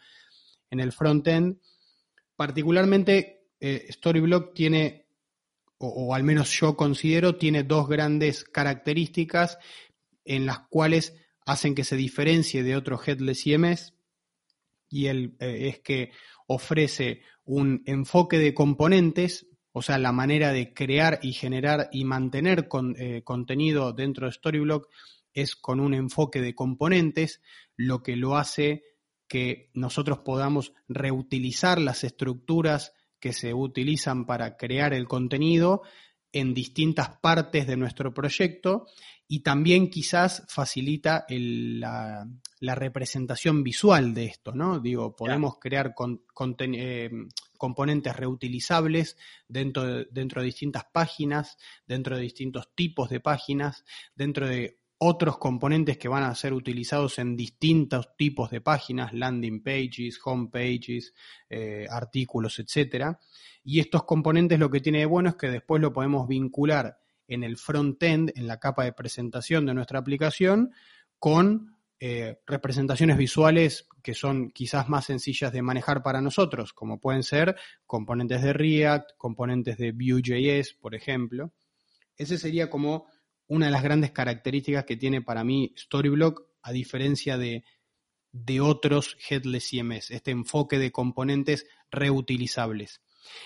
[0.70, 1.58] en el frontend.
[2.36, 5.08] Particularmente, eh, Storyblock tiene,
[5.80, 9.58] o, al menos yo considero, tiene dos grandes características
[10.26, 13.94] en las cuales hacen que se diferencie de otros headless CMS
[14.94, 16.12] y él, eh, es que
[16.48, 22.70] ofrece un enfoque de componentes o sea, la manera de crear y generar y mantener
[22.96, 24.88] eh, contenido dentro de Storyblock
[25.34, 27.42] es con un enfoque de componentes,
[27.76, 28.84] lo que lo hace
[29.28, 35.82] que nosotros podamos reutilizar las estructuras que se utilizan para crear el contenido
[36.32, 38.86] en distintas partes de nuestro proyecto
[39.28, 42.28] y también quizás facilita la,
[42.76, 44.80] representación visual de esto, ¿no?
[44.80, 45.94] Digo, podemos crear
[46.60, 47.12] eh,
[47.58, 49.18] componentes reutilizables
[49.50, 53.84] dentro de, dentro de distintas páginas, dentro de distintos tipos de páginas,
[54.16, 59.62] dentro de otros componentes que van a ser utilizados en distintos tipos de páginas, landing
[59.62, 61.14] pages, home pages,
[61.50, 63.20] eh, artículos, etcétera.
[63.66, 66.98] Y estos componentes lo que tiene de bueno es que después lo podemos vincular
[67.28, 70.72] en el front-end, en la capa de presentación de nuestra aplicación,
[71.20, 71.73] con
[72.06, 77.56] eh, representaciones visuales que son quizás más sencillas de manejar para nosotros, como pueden ser
[77.86, 81.54] componentes de React, componentes de Vue.js, por ejemplo.
[82.18, 83.08] Ese sería como
[83.48, 87.64] una de las grandes características que tiene para mí Storyblock, a diferencia de,
[88.60, 93.02] otros Headless CMS, este enfoque de componentes reutilizables.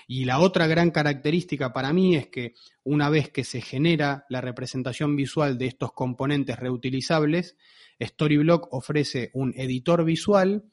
[0.06, 2.54] Y la otra gran característica para mí es que
[2.84, 7.56] una vez que se genera la representación visual de estos componentes reutilizables,
[8.00, 10.64] Storyblock ofrece un editor visual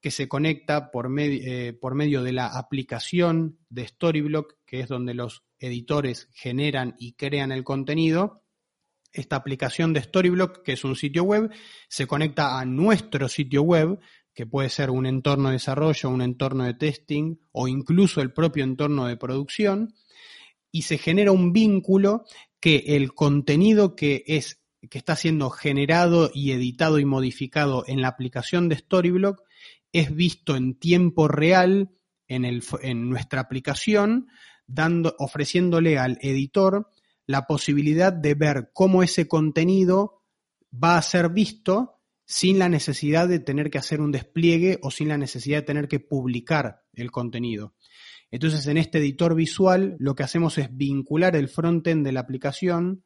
[0.00, 5.14] que se conecta por, eh, por medio de la aplicación de Storyblock, que es donde
[5.14, 8.42] los editores generan y crean el contenido,
[9.12, 11.50] esta aplicación de Storyblock, que es un sitio web,
[11.88, 14.00] se conecta a nuestro sitio web,
[14.34, 18.64] que puede ser un entorno de desarrollo, un entorno de testing o incluso el propio
[18.64, 19.94] entorno de producción,
[20.70, 22.24] y se genera un vínculo
[22.60, 28.08] que el contenido que es que está siendo generado y editado y modificado en la
[28.08, 29.42] aplicación de Storyblock
[29.92, 31.90] es visto en tiempo real
[32.26, 34.28] en, el, en nuestra aplicación,
[34.66, 36.88] dando, ofreciéndole al editor
[37.26, 40.22] la posibilidad de ver cómo ese contenido
[40.72, 42.00] va a ser visto
[42.32, 45.86] sin la necesidad de tener que hacer un despliegue o sin la necesidad de tener
[45.86, 47.74] que publicar el contenido.
[48.30, 53.04] Entonces, en este editor visual lo que hacemos es vincular el frontend de la aplicación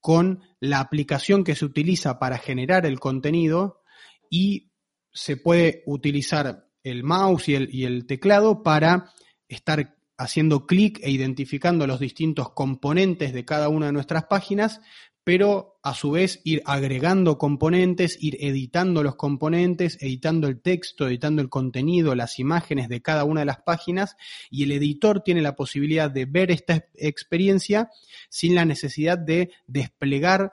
[0.00, 3.82] con la aplicación que se utiliza para generar el contenido
[4.30, 4.70] y
[5.12, 9.12] se puede utilizar el mouse y el, y el teclado para
[9.46, 14.80] estar haciendo clic e identificando los distintos componentes de cada una de nuestras páginas,
[15.24, 21.40] pero a su vez ir agregando componentes, ir editando los componentes, editando el texto, editando
[21.40, 24.16] el contenido, las imágenes de cada una de las páginas
[24.50, 27.90] y el editor tiene la posibilidad de ver esta experiencia
[28.28, 30.52] sin la necesidad de desplegar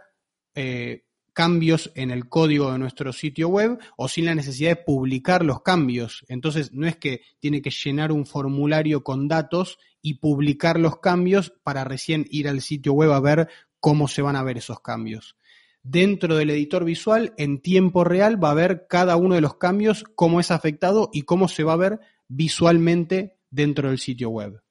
[0.56, 1.04] eh,
[1.34, 5.62] cambios en el código de nuestro sitio web o sin la necesidad de publicar los
[5.62, 6.26] cambios.
[6.28, 11.54] Entonces, no es que tiene que llenar un formulario con datos y publicar los cambios
[11.64, 13.50] para recién ir al sitio web a ver
[13.82, 15.36] cómo se van a ver esos cambios.
[15.84, 20.06] Dentro del editor visual, en tiempo real, va a ver cada uno de los cambios,
[20.16, 24.62] cómo es afectado y cómo se va a ver visualmente dentro del sitio web.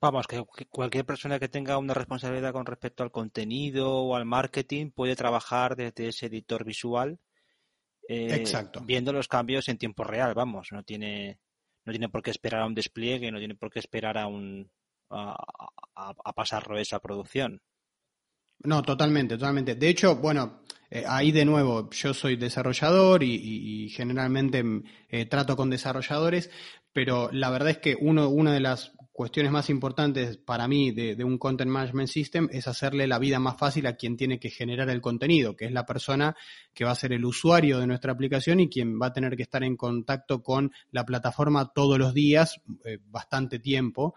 [0.00, 4.90] Vamos, que cualquier persona que tenga una responsabilidad con respecto al contenido o al marketing
[4.90, 7.18] puede trabajar desde ese editor visual.
[8.06, 8.44] Eh,
[8.82, 11.40] viendo los cambios en tiempo real, vamos, no tiene,
[11.86, 14.70] no tiene por qué esperar a un despliegue, no tiene por qué esperar a un
[15.08, 15.36] a,
[15.94, 17.62] a, pasarlo eso a producción.
[18.64, 19.74] No, totalmente, totalmente.
[19.74, 24.64] De hecho, bueno, eh, ahí de nuevo, yo soy desarrollador y, generalmente
[25.08, 26.50] eh, trato con desarrolladores,
[26.92, 31.22] pero la verdad es que uno, una de las cuestiones más importantes para mí de,
[31.24, 34.88] un Content Management System es hacerle la vida más fácil a quien tiene que generar
[34.88, 36.34] el contenido, que es la persona
[36.72, 39.42] que va a ser el usuario de nuestra aplicación y quien va a tener que
[39.42, 44.14] estar en contacto con la plataforma todos los días, eh, bastante tiempo.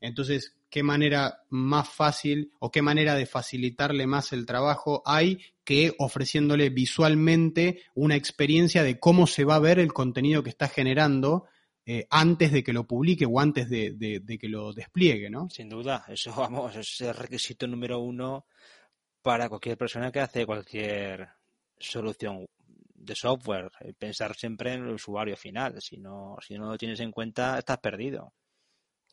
[0.00, 5.94] Entonces, ¿qué manera más fácil o qué manera de facilitarle más el trabajo hay que
[6.00, 11.44] ofreciéndole visualmente una experiencia de cómo se va a ver el contenido que está generando?
[11.86, 15.48] Eh, antes de que lo publique o antes de, que lo despliegue, ¿no?
[15.48, 18.46] Sin duda, eso vamos, es el requisito número uno
[19.22, 21.28] para cualquier persona que hace cualquier
[21.78, 22.46] solución
[22.94, 25.80] de software, eh, pensar siempre en el usuario final.
[25.80, 28.32] Si no, si no lo tienes en cuenta, estás perdido.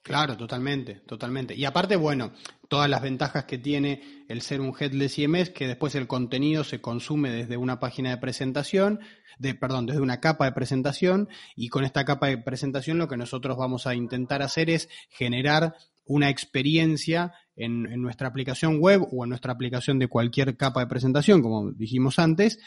[0.04, 1.54] Claro, totalmente, totalmente.
[1.56, 2.34] Y aparte, bueno,
[2.68, 6.82] todas las ventajas que tiene el ser un headless CMS, que después el contenido se
[6.82, 9.00] consume desde una página de presentación,
[9.38, 13.16] de, perdón, desde una capa de presentación, y con esta capa de presentación lo que
[13.16, 19.24] nosotros vamos a intentar hacer es generar una experiencia en, en nuestra aplicación web o
[19.24, 22.58] en nuestra aplicación de cualquier capa de presentación, como dijimos antes,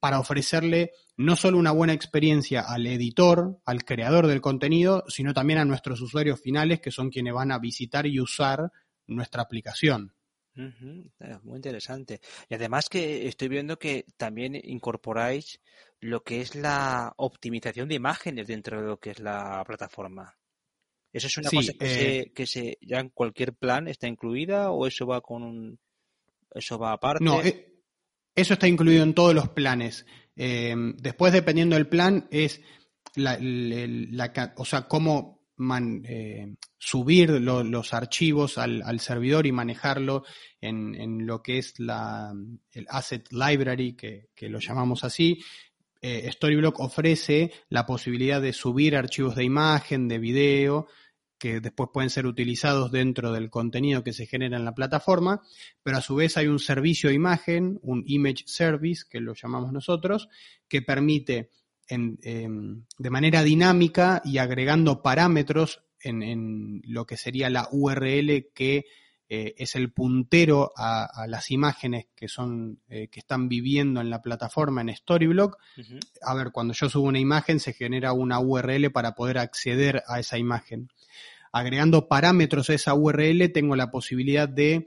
[0.00, 5.58] para ofrecerle no solo una buena experiencia al editor, al creador del contenido, sino también
[5.58, 8.70] a nuestros usuarios finales, que son quienes van a visitar y usar
[9.06, 10.14] nuestra aplicación.
[10.54, 12.20] Muy interesante.
[12.48, 15.60] Y además que estoy viendo que también incorporáis
[16.00, 20.36] lo que es la optimización de imágenes dentro de lo que es la plataforma.
[21.12, 25.06] ¿Eso es una cosa que, eh, se, ya en cualquier plan está incluida o eso
[25.06, 25.78] va con un,
[26.54, 27.24] eso va aparte?
[27.24, 27.77] No, eh,
[28.40, 30.06] eso está incluido en todos los planes.
[30.36, 32.60] Eh, después, dependiendo del plan, es
[34.56, 35.38] o sea, cómo
[36.78, 40.24] subir los archivos al, servidor y manejarlo
[40.60, 42.32] en, lo que es la,
[42.72, 45.40] el Asset Library, que, que lo llamamos así,
[46.00, 50.86] eh, Storyblock ofrece la posibilidad de subir archivos de imagen, de video,
[51.38, 55.42] que después pueden ser utilizados dentro del contenido que se genera en la plataforma,
[55.82, 59.72] pero a su vez hay un servicio de imagen, un image service, que lo llamamos
[59.72, 60.28] nosotros,
[60.68, 61.50] que permite
[61.88, 62.16] em,
[62.98, 68.86] de manera dinámica y agregando parámetros en, lo que sería la URL que
[69.30, 74.22] eh, es el puntero a, las imágenes que son eh, que están viviendo en la
[74.22, 75.58] plataforma en Storyblock.
[76.22, 80.18] A ver, cuando yo subo una imagen se genera una URL para poder acceder a
[80.18, 80.88] esa imagen.
[81.52, 84.86] Agregando parámetros a esa URL tengo la posibilidad de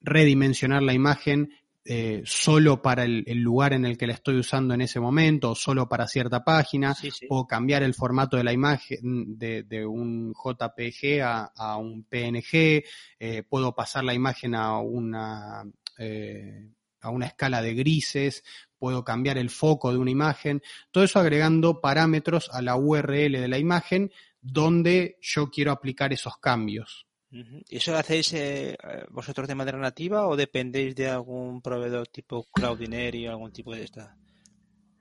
[0.00, 1.50] redimensionar la imagen
[1.90, 5.54] eh, solo para el, lugar en el que la estoy usando en ese momento, o
[5.54, 6.94] solo para cierta página,
[7.30, 12.84] o cambiar el formato de la imagen de, un JPG a, un PNG,
[13.18, 15.64] eh, puedo pasar la imagen a una,
[15.96, 16.68] eh,
[17.00, 18.44] a una escala de grises,
[18.78, 20.60] puedo cambiar el foco de una imagen,
[20.90, 24.12] todo eso agregando parámetros a la URL de la imagen
[24.42, 27.07] donde yo quiero aplicar esos cambios.
[27.30, 28.76] ¿Y eso lo hacéis eh,
[29.10, 33.84] vosotros de manera nativa o dependéis de algún proveedor tipo Cloudinary o algún tipo de
[33.84, 34.16] esta?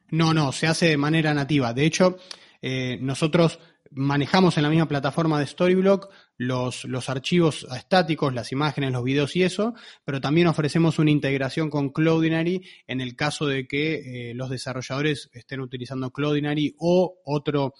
[0.09, 1.73] No, no, se hace de manera nativa.
[1.73, 2.17] De hecho,
[2.61, 3.59] eh, nosotros
[3.91, 9.35] manejamos en la misma plataforma de Storyblock los, los, archivos estáticos, las imágenes, los videos
[9.37, 9.73] y eso,
[10.03, 15.29] pero también ofrecemos una integración con Cloudinary en el caso de que eh, los desarrolladores
[15.33, 17.73] estén utilizando Cloudinary o otro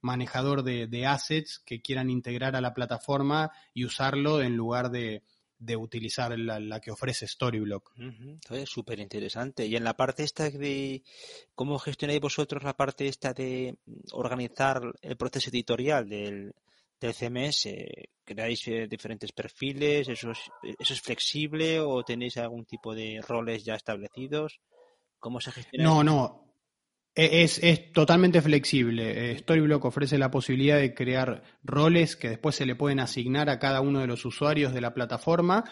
[0.00, 5.22] manejador de, assets que quieran integrar a la plataforma y usarlo en lugar de,
[5.76, 7.92] utilizar la, que ofrece Storyblock.
[8.50, 9.66] Es súper interesante.
[9.66, 11.02] Y en la parte esta de
[11.54, 13.76] cómo gestionáis vosotros la parte esta de
[14.12, 16.54] organizar el proceso editorial del,
[17.00, 17.68] del CMS,
[18.24, 20.08] ¿creáis eh, diferentes perfiles?
[20.08, 20.40] ¿Eso es,
[20.78, 24.60] ¿Eso es flexible o tenéis algún tipo de roles ya establecidos?
[25.18, 25.84] ¿Cómo se gestiona?
[25.84, 26.49] No, no.
[27.14, 29.32] E, es, totalmente flexible.
[29.32, 33.58] Eh, Storyblock ofrece la posibilidad de crear roles que después se le pueden asignar a
[33.58, 35.64] cada uno de los usuarios de la plataforma.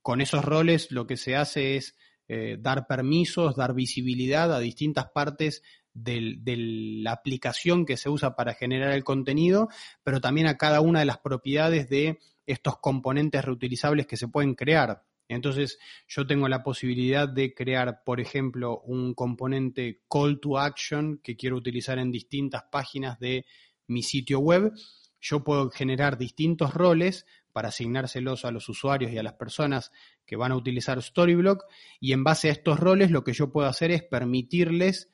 [0.00, 1.96] Con esos roles lo que se hace es
[2.28, 5.62] eh, dar permisos, dar visibilidad a distintas partes
[5.92, 6.56] de
[7.02, 9.68] la aplicación que se usa para generar el contenido,
[10.04, 14.54] pero también a cada una de las propiedades de estos componentes reutilizables que se pueden
[14.54, 15.02] crear.
[15.28, 21.36] Entonces yo tengo la posibilidad de crear, por ejemplo, un componente call to action que
[21.36, 23.44] quiero utilizar en distintas páginas de
[23.86, 24.72] mi sitio web.
[25.20, 29.90] Yo puedo generar distintos roles para asignárselos a los usuarios y a las personas
[30.24, 31.64] que van a utilizar Storyblock
[32.00, 35.10] y en base a estos roles lo que yo puedo hacer es permitirles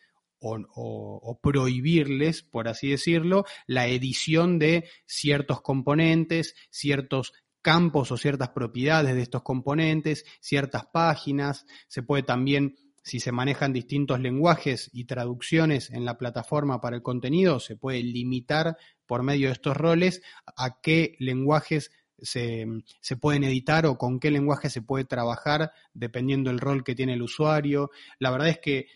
[0.46, 7.32] o, prohibirles, por así decirlo, la edición de ciertos componentes, ciertos
[7.64, 13.72] campos o ciertas propiedades de estos componentes, ciertas páginas, se puede también, si se manejan
[13.72, 19.48] distintos lenguajes y traducciones en la plataforma para el contenido, se puede limitar por medio
[19.48, 20.22] de estos roles
[20.56, 22.66] a qué lenguajes se,
[23.00, 27.14] se, pueden editar o con qué lenguaje se puede trabajar dependiendo del rol que tiene
[27.14, 27.90] el usuario.
[28.18, 28.86] La verdad es que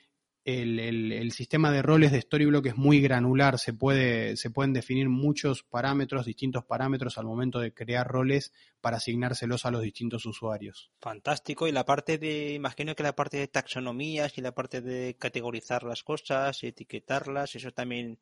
[0.45, 5.62] el, sistema de roles de Storyblock es muy granular, se, puede, se pueden definir muchos
[5.62, 10.91] parámetros, distintos parámetros al momento de crear roles para asignárselos a los distintos usuarios.
[11.01, 15.16] Fantástico, y la parte de, imagino que la parte de taxonomías y la parte de
[15.18, 18.18] categorizar las cosas, etiquetarlas, eso también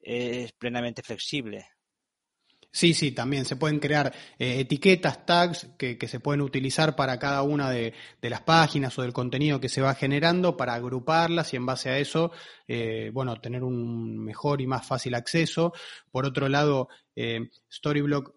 [0.00, 1.66] es plenamente flexible.
[2.74, 7.42] Sí, sí, también se pueden crear eh, etiquetas, tags que, se pueden utilizar para cada
[7.42, 7.92] una de,
[8.22, 11.98] las páginas o del contenido que se va generando para agruparlas y en base a
[11.98, 12.32] eso,
[12.66, 15.74] eh, bueno, tener un mejor y más fácil acceso.
[16.10, 18.34] Por otro lado, eh, Storyblock,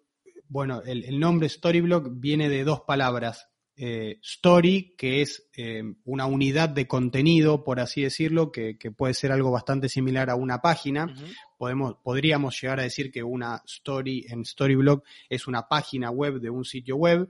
[0.50, 3.48] bueno, el, el nombre Storyblock viene de dos palabras,
[3.78, 9.32] eh, story, que es eh, una unidad de contenido, por así decirlo, que, puede ser
[9.32, 11.14] algo bastante similar a una página.
[11.58, 16.50] Podemos, podríamos llegar a decir que una story en Storyblog es una página web de
[16.50, 17.28] un sitio web.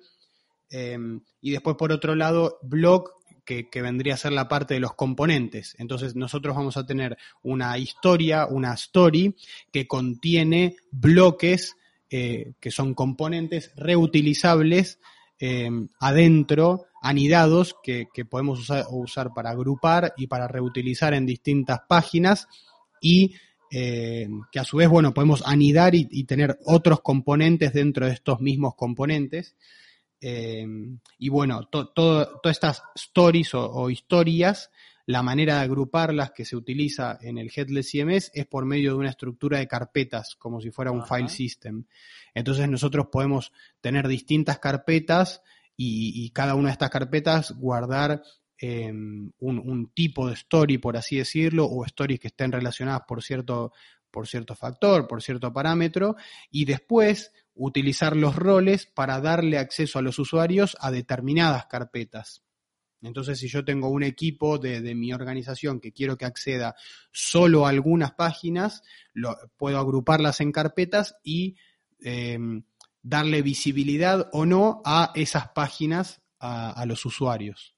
[0.69, 3.11] Em, y después, por otro lado, blog,
[3.45, 5.75] que, vendría a ser la parte de los componentes.
[5.77, 9.35] Entonces nosotros vamos a tener una historia, una story
[9.71, 11.75] que contiene bloques
[12.09, 14.99] eh, que son componentes reutilizables
[15.39, 15.69] eh,
[15.99, 22.47] adentro, anidados, que, podemos usar, para agrupar y para reutilizar en distintas páginas
[23.01, 23.35] y
[23.71, 28.39] eh, que a su vez, bueno, podemos anidar y, tener otros componentes dentro de estos
[28.39, 29.55] mismos componentes.
[30.21, 30.65] Eh,
[31.19, 34.71] y bueno, todas estas stories o, historias,
[35.07, 38.97] la manera de agruparlas que se utiliza en el Headless CMS es por medio de
[38.97, 41.85] una estructura de carpetas, como si fuera un file system.
[42.33, 43.51] Entonces nosotros podemos
[43.81, 45.43] tener distintas carpetas
[45.77, 48.23] y, cada una de estas carpetas guardar
[48.57, 53.73] em, un, tipo de story, por así decirlo, o stories que estén relacionadas por cierto,
[54.09, 56.15] por cierto factor, por cierto parámetro,
[56.49, 62.44] y después utilizar los roles para darle acceso a los usuarios a determinadas carpetas.
[63.05, 66.75] Entonces, si yo tengo un equipo de, mi organización que quiero que acceda
[67.11, 68.83] solo a algunas páginas,
[69.57, 71.55] puedo agruparlas en carpetas y
[72.01, 72.63] em,
[73.01, 77.75] darle visibilidad o no a esas páginas a, los usuarios.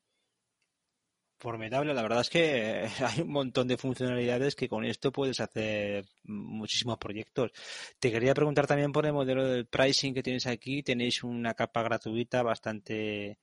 [1.39, 6.05] Formidable, la verdad es que hay un montón de funcionalidades que con esto puedes hacer
[6.23, 7.51] muchísimos proyectos.
[7.99, 10.83] Te quería preguntar también por el modelo del pricing que tienes aquí.
[10.83, 13.37] Tenéis una capa gratuita bastante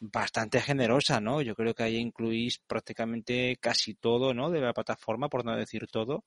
[0.00, 1.42] bastante generosa, ¿no?
[1.42, 4.50] Yo creo que ahí incluís prácticamente casi todo, ¿no?
[4.50, 6.24] De la plataforma, por no decir todo.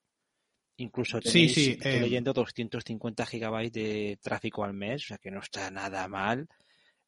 [0.78, 5.32] Incluso tenéis, sí, estoy eh, leyendo 250 gigabytes de tráfico al mes, o sea que
[5.32, 6.47] no está nada mal.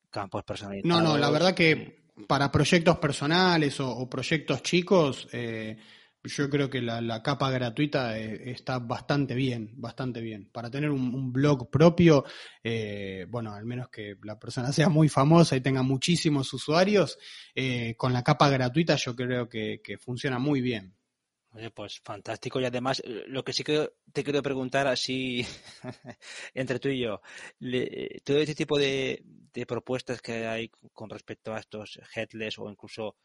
[0.09, 1.03] Campos personalizados.
[1.03, 5.77] No, no, la verdad que para proyectos personales o, proyectos chicos, eh,
[6.25, 10.49] yo creo que la, capa gratuita eh, está bastante bien, bastante bien.
[10.51, 12.23] Para tener un, blog propio,
[13.29, 17.17] bueno, al menos que la persona sea muy famosa y tenga muchísimos usuarios,
[17.97, 20.95] con la capa gratuita yo creo que funciona muy bien.
[21.73, 22.59] Pues fantástico.
[22.59, 25.45] Y además, eh, lo que sí que te quiero preguntar así
[26.53, 27.21] entre tú y yo,
[28.23, 29.23] todo este tipo de,
[29.65, 33.15] propuestas que hay con respecto a estos headless o incluso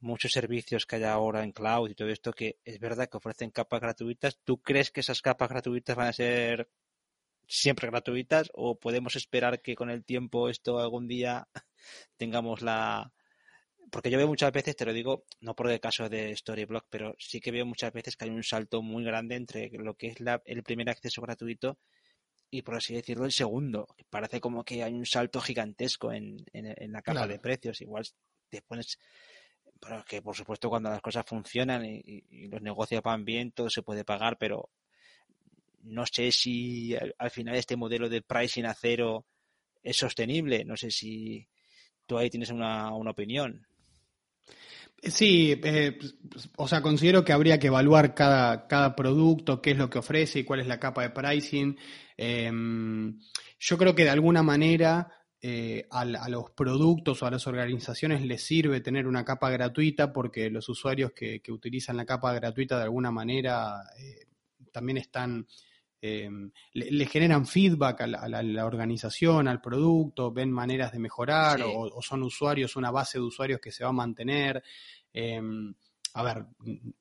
[0.00, 3.50] muchos servicios que hay ahora en cloud y todo esto, que es verdad que ofrecen
[3.50, 6.70] capas gratuitas, ¿tú crees que esas capas gratuitas van a ser
[7.46, 11.48] siempre gratuitas o podemos esperar que con el tiempo esto algún día
[12.16, 13.12] tengamos la,
[13.90, 17.14] porque yo veo muchas veces, te lo digo, no por el caso de Storyblock, pero
[17.18, 20.16] sí que veo muchas veces que hay un salto muy grande entre lo que es
[20.44, 21.78] el primer acceso gratuito
[22.50, 23.88] y, por así decirlo, el segundo.
[24.08, 27.80] Parece como que hay un salto gigantesco en, la capa de precios.
[27.80, 28.06] Igual
[28.48, 28.98] te pones,
[29.80, 33.82] pero que por supuesto cuando las cosas funcionan y, los negocios van bien, todo se
[33.82, 34.68] puede pagar, pero
[35.82, 39.24] no sé si al, final este modelo de pricing a cero
[39.82, 40.64] es sostenible.
[40.64, 41.48] No sé si
[42.06, 43.66] tú ahí tienes una opinión.
[45.02, 45.98] Sí, eh,
[46.56, 50.40] o sea, considero que habría que evaluar cada, cada producto, qué es lo que ofrece
[50.40, 51.78] y cuál es la capa de pricing.
[52.18, 53.18] Em,
[53.58, 55.08] yo creo que de alguna manera
[55.42, 60.50] eh, a, los productos o a las organizaciones les sirve tener una capa gratuita porque
[60.50, 64.26] los usuarios que, utilizan la capa gratuita de alguna manera eh,
[64.70, 65.46] también están
[66.02, 72.22] em, le, generan feedback a la, organización, al producto, ven maneras de mejorar o, son
[72.22, 74.62] usuarios, una base de usuarios que se va a mantener.
[76.14, 76.44] A ver,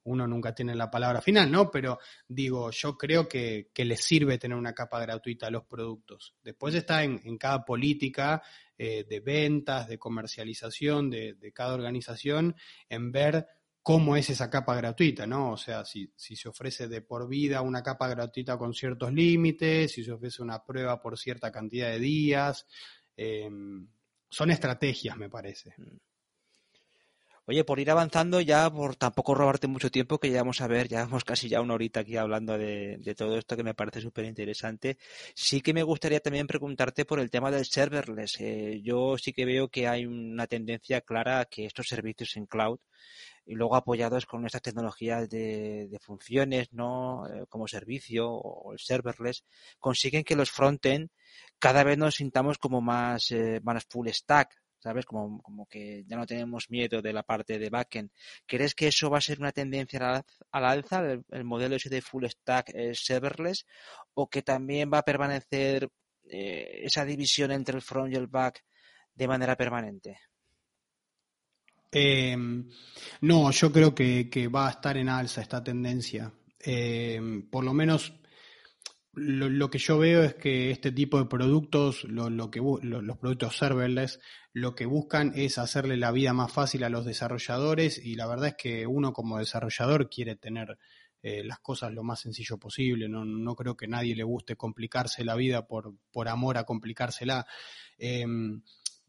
[0.03, 1.72] uno nunca tiene la palabra final, ¿no?
[1.72, 6.36] Pero digo, yo creo que, que les sirve tener una capa gratuita a los productos.
[6.43, 8.41] Después está en, cada política
[8.78, 12.55] eh, de ventas, de comercialización de, de cada organización,
[12.88, 13.47] en ver
[13.82, 15.53] cómo es esa capa gratuita, ¿no?
[15.53, 19.93] O sea, si, si, se ofrece de por vida una capa gratuita con ciertos límites,
[19.93, 22.68] si se ofrece una prueba por cierta cantidad de días,
[23.18, 23.88] em,
[24.30, 25.74] son estrategias, me parece.
[27.50, 30.88] Oye, por ir avanzando ya, por tampoco robarte mucho tiempo, que ya vamos a ver,
[30.88, 34.26] ya hemos casi ya una horita aquí hablando de, todo esto que me parece súper
[34.26, 35.00] interesante.
[35.34, 38.39] Sí que me gustaría también preguntarte por el tema del serverless.
[38.39, 42.45] Eh, yo sí que veo que hay una tendencia clara a que estos servicios en
[42.45, 42.80] cloud
[43.47, 47.26] y luego apoyados con estas tecnologías de, funciones, ¿no?
[47.28, 49.43] Eh, como servicio o el serverless,
[49.80, 51.10] consiguen que los frontend
[51.58, 55.05] cada vez nos sintamos como más, eh, más full stack, ¿sabes?
[55.05, 58.09] Como, como que ya no tenemos miedo de la parte de backend.
[58.45, 62.01] ¿Crees que eso va a ser una tendencia a la alza, el, modelo ese de
[62.01, 63.65] full stack serverless,
[64.13, 65.89] o que también va a permanecer
[66.30, 68.63] eh, esa división entre el front y el back
[69.13, 70.19] de manera permanente?
[71.91, 72.69] Em,
[73.21, 76.32] no, yo creo que, va a estar en alza esta tendencia.
[76.59, 78.13] Em, por lo menos
[79.14, 84.20] lo, que yo veo es que este tipo de productos, lo, que los productos serverless,
[84.53, 88.49] lo que buscan es hacerle la vida más fácil a los desarrolladores y la verdad
[88.49, 90.78] es que uno como desarrollador quiere tener
[91.22, 93.10] eh, las cosas lo más sencillo posible.
[93.10, 97.45] No, creo que a nadie le guste complicarse la vida por, por amor a complicársela.
[97.97, 98.62] Em,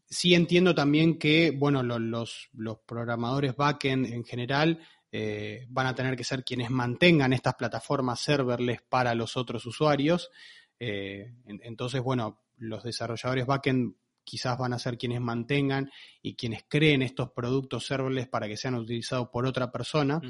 [0.09, 2.49] sí entiendo también que, bueno, los
[2.85, 4.79] programadores backend en general
[5.11, 10.31] eh, van a tener que ser quienes mantengan estas plataformas serverless para los otros usuarios.
[10.79, 15.89] Eh, entonces, bueno, los desarrolladores backend quizás van a ser quienes mantengan
[16.21, 20.21] y quienes creen estos productos serverless para que sean utilizados por otra persona.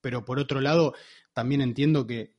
[0.00, 0.94] Pero por otro lado,
[1.32, 2.34] también entiendo que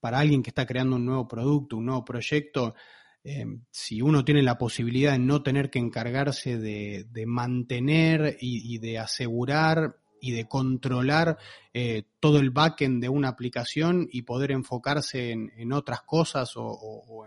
[0.00, 2.74] para alguien que está creando un nuevo producto, un nuevo proyecto,
[3.22, 8.98] eh, si uno tiene la posibilidad de no tener que encargarse de, mantener y, de
[8.98, 11.36] asegurar y de controlar
[11.74, 17.26] eh, todo el backend de una aplicación y poder enfocarse en, otras cosas o,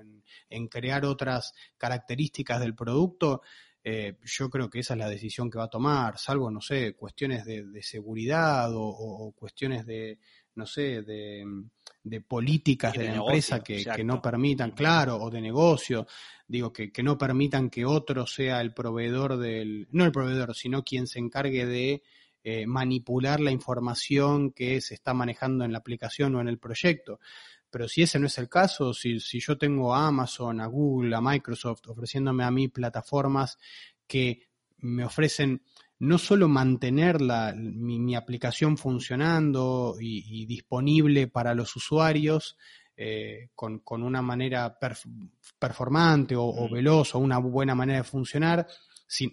[0.50, 3.42] en, crear otras características del producto,
[3.84, 6.94] eh, yo creo que esa es la decisión que va a tomar, salvo, no sé,
[6.94, 10.18] cuestiones de, seguridad o, cuestiones de,
[10.56, 11.46] no sé, de,
[12.26, 16.08] políticas de, la empresa que, no permitan, claro, o de negocio,
[16.48, 20.82] digo, que, que no permitan que otro sea el proveedor del, no el proveedor, sino
[20.86, 22.02] quien se encargue de
[22.48, 27.20] eh, manipular la información que se está manejando en la aplicación o en el proyecto.
[27.72, 31.22] Pero si ese no es el caso, si, yo tengo a Amazon, a Google, a
[31.22, 33.58] Microsoft ofreciéndome a mí plataformas
[34.06, 35.64] que me ofrecen
[35.98, 42.58] no solo mantener la, mi, aplicación funcionando y, disponible para los usuarios
[42.96, 44.78] eh, con, una manera
[45.58, 46.72] performante o, o, mm.
[46.72, 48.68] veloz o una buena manera de funcionar,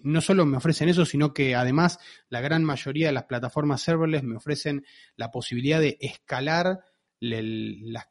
[0.03, 1.99] no solo me ofrecen eso, sino que además
[2.29, 6.81] la gran mayoría de las plataformas serverless me ofrecen la posibilidad de escalar
[7.19, 8.05] las,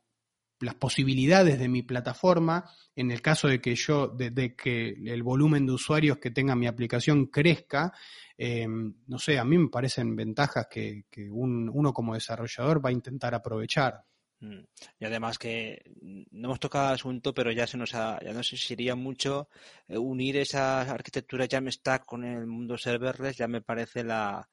[0.78, 5.72] posibilidades de mi plataforma en el caso de que yo, de, que el volumen de
[5.72, 7.92] usuarios que tenga mi aplicación crezca.
[8.38, 13.34] Eh, no sé, a mí me parecen ventajas que, uno como desarrollador va a intentar
[13.34, 14.04] aprovechar.
[14.42, 14.64] Mm.
[14.98, 18.48] Y además que no hemos tocado el asunto, pero ya se nos ha, ya nos
[18.48, 19.48] sería mucho
[19.86, 24.48] eh, unir esa arquitectura Jamstack con el mundo serverless, ya me parece la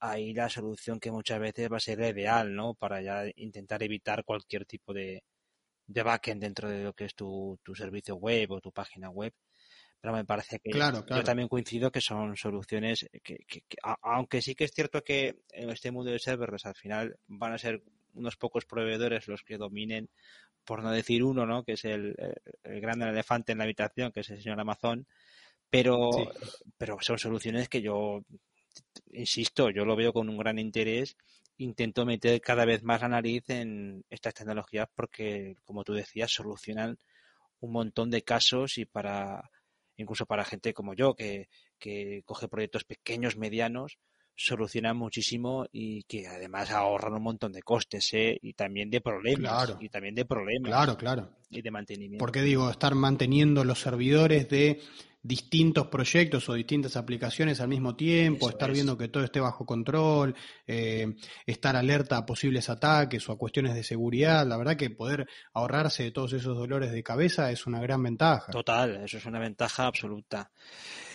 [0.00, 2.74] ahí la solución que muchas veces va a ser ideal, ¿no?
[2.74, 5.22] Para ya intentar evitar cualquier tipo de,
[5.86, 9.32] de backend dentro de lo que es tu, tu servicio web o tu página web
[10.00, 13.62] pero me parece que claro, yo también coincido que son soluciones que, que,
[14.02, 17.58] aunque sí que es cierto que en este mundo de serverless al final van a
[17.58, 17.82] ser
[18.14, 20.08] unos pocos proveedores los que dominen,
[20.64, 21.64] por no decir uno, ¿no?
[21.64, 22.14] Que es el,
[22.62, 25.06] el gran elefante en la habitación, que es el señor Amazon,
[25.70, 26.10] pero,
[26.76, 28.24] pero son soluciones que yo,
[29.12, 31.16] insisto, yo lo veo con un gran interés.
[31.58, 36.98] Intento meter cada vez más la nariz en estas tecnologías porque, como tú decías, solucionan
[37.60, 39.50] un montón de casos y para,
[39.96, 41.48] incluso para gente como yo, que,
[41.78, 43.98] que coge proyectos pequeños, medianos,
[44.42, 48.38] solucionan muchísimo y que además ahorran un montón de costes ¿eh?
[48.40, 52.70] y también de problemas y también de problemas claro claro y de mantenimiento porque digo
[52.70, 54.80] estar manteniendo los servidores de
[55.22, 60.34] distintos proyectos o distintas aplicaciones al mismo tiempo, estar viendo que todo esté bajo control,
[60.66, 61.14] eh,
[61.44, 64.46] estar alerta a posibles ataques o a cuestiones de seguridad.
[64.46, 68.50] La verdad que poder ahorrarse de todos esos dolores de cabeza es una gran ventaja.
[68.50, 70.50] Total, eso es una ventaja absoluta.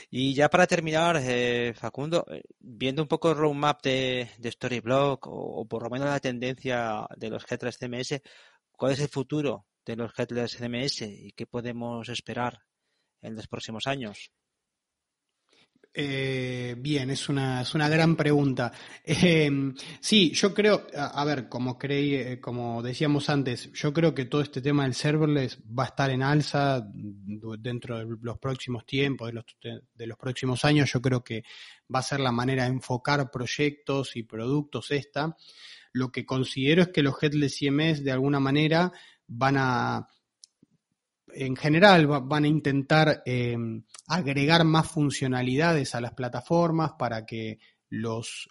[0.10, 5.66] Y ya para terminar, eh, Facundo, eh, viendo un poco el roadmap de, Storyblock o,
[5.66, 8.22] por lo menos la tendencia de los Headless CMS,
[8.72, 12.60] ¿cuál es el futuro de los Headless CMS y qué podemos esperar
[13.22, 14.32] en los próximos años?
[15.98, 18.70] Eh, bien, es una, es una gran pregunta.
[19.02, 19.50] Eh,
[20.02, 24.42] sí, yo creo, a, ver, como creí, eh, como decíamos antes, yo creo que todo
[24.42, 29.34] este tema del serverless va a estar en alza dentro de los próximos tiempos, de
[29.34, 29.46] los,
[29.94, 30.92] de los próximos años.
[30.92, 31.44] Yo creo que
[31.94, 35.38] va a ser la manera de enfocar proyectos y productos esta.
[35.94, 38.92] Lo que considero es que los headless CMS de alguna manera
[39.28, 40.08] van a
[41.36, 47.60] en general van a intentar em, agregar más funcionalidades a las plataformas para que
[47.90, 48.50] los,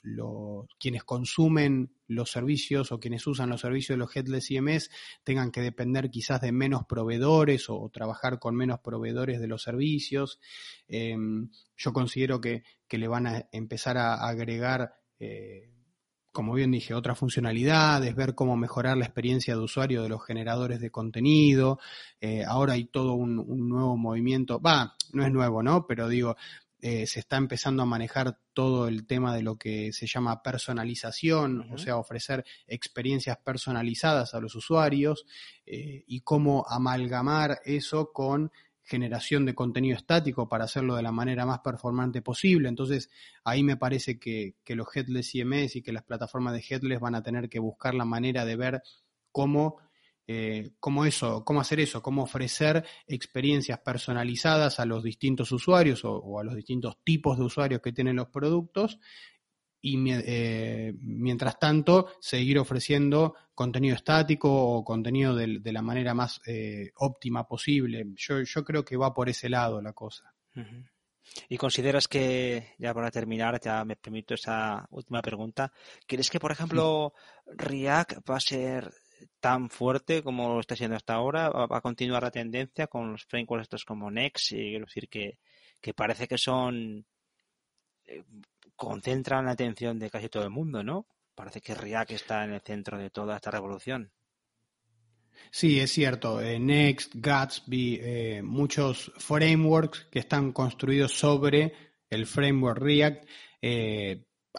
[0.78, 4.90] quienes consumen los servicios o quienes usan los servicios de los headless CMS
[5.24, 10.38] tengan que depender quizás de menos proveedores o, trabajar con menos proveedores de los servicios.
[10.86, 15.73] Em, yo considero que, le van a empezar a agregar eh,
[16.34, 20.80] como bien dije, otras funcionalidades, ver cómo mejorar la experiencia de usuario de los generadores
[20.80, 21.78] de contenido.
[22.20, 23.36] Eh, ahora hay todo un,
[23.68, 25.86] nuevo movimiento, va, no es nuevo, ¿no?
[25.86, 26.36] Pero digo,
[26.80, 31.72] eh, se está empezando a manejar todo el tema de lo que se llama personalización,
[31.72, 35.26] o sea, ofrecer experiencias personalizadas a los usuarios
[35.64, 38.50] eh, y cómo amalgamar eso con
[38.84, 42.68] generación de contenido estático para hacerlo de la manera más performante posible.
[42.68, 43.10] Entonces,
[43.42, 47.14] ahí me parece que, que los headless CMS y que las plataformas de headless van
[47.14, 48.82] a tener que buscar la manera de ver
[49.32, 49.78] cómo
[50.26, 56.40] eh, cómo eso, cómo hacer eso, cómo ofrecer experiencias personalizadas a los distintos usuarios o,
[56.40, 58.98] a los distintos tipos de usuarios que tienen los productos
[59.86, 66.90] y eh, mientras tanto seguir ofreciendo contenido estático o contenido de, la manera más eh,
[66.96, 68.06] óptima posible.
[68.16, 70.32] Yo, yo creo que va por ese lado la cosa.
[71.50, 75.70] ¿Y consideras que, ya para terminar, ya me permito esa última pregunta,
[76.06, 77.12] ¿crees que, por ejemplo,
[77.44, 78.90] React va a ser
[79.38, 83.26] tan fuerte como lo está siendo hasta ahora, va a continuar la tendencia con los
[83.26, 85.38] frameworks estos como Next, y quiero decir que,
[85.94, 87.04] parece que son
[88.06, 88.22] eh,
[88.76, 91.06] concentran la atención de casi todo el mundo, ¿no?
[91.34, 94.12] Parece que React está en el centro de toda esta revolución.
[95.50, 96.40] Sí, es cierto.
[96.40, 101.72] Eh, Next, Gatsby, eh, muchos frameworks que están construidos sobre
[102.08, 103.24] el framework React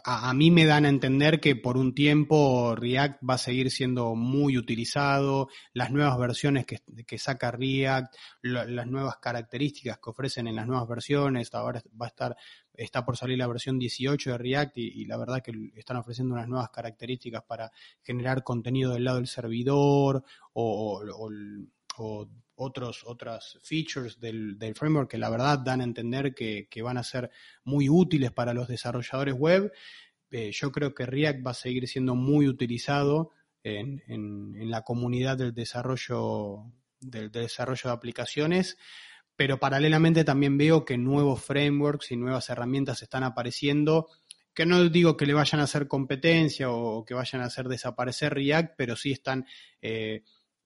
[0.04, 4.14] a, mí me dan a entender que por un tiempo React va a seguir siendo
[4.14, 10.66] muy utilizado, las nuevas versiones que, saca React, las nuevas características que ofrecen en las
[10.66, 12.36] nuevas versiones, ahora va a estar,
[12.76, 16.48] está por salir la versión 18 de React y, la verdad que están ofreciendo unas
[16.48, 17.70] nuevas características para
[18.02, 21.02] generar contenido del lado del servidor o,
[22.56, 27.30] otros, otras features del, framework que la verdad dan a entender que, van a ser
[27.64, 29.72] muy útiles para los desarrolladores web.
[30.30, 33.30] Eh, yo creo que React va a seguir siendo muy utilizado
[33.62, 38.78] en, la comunidad del desarrollo, del, desarrollo de aplicaciones,
[39.36, 44.08] pero paralelamente también veo que nuevos frameworks y nuevas herramientas están apareciendo
[44.56, 48.32] que no digo que le vayan a hacer competencia o que vayan a hacer desaparecer
[48.32, 49.44] React, pero sí están
[49.82, 50.22] eh,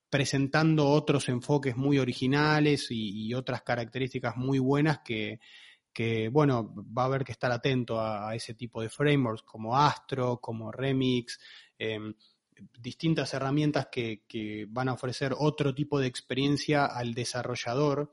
[0.08, 5.40] presentando otros enfoques muy originales y, otras características muy buenas que,
[6.30, 10.70] bueno, va a haber que estar atento a, ese tipo de frameworks como Astro, como
[10.70, 11.40] Remix,
[11.76, 12.14] em,
[12.78, 18.12] distintas herramientas que, que, van a ofrecer otro tipo de experiencia al desarrollador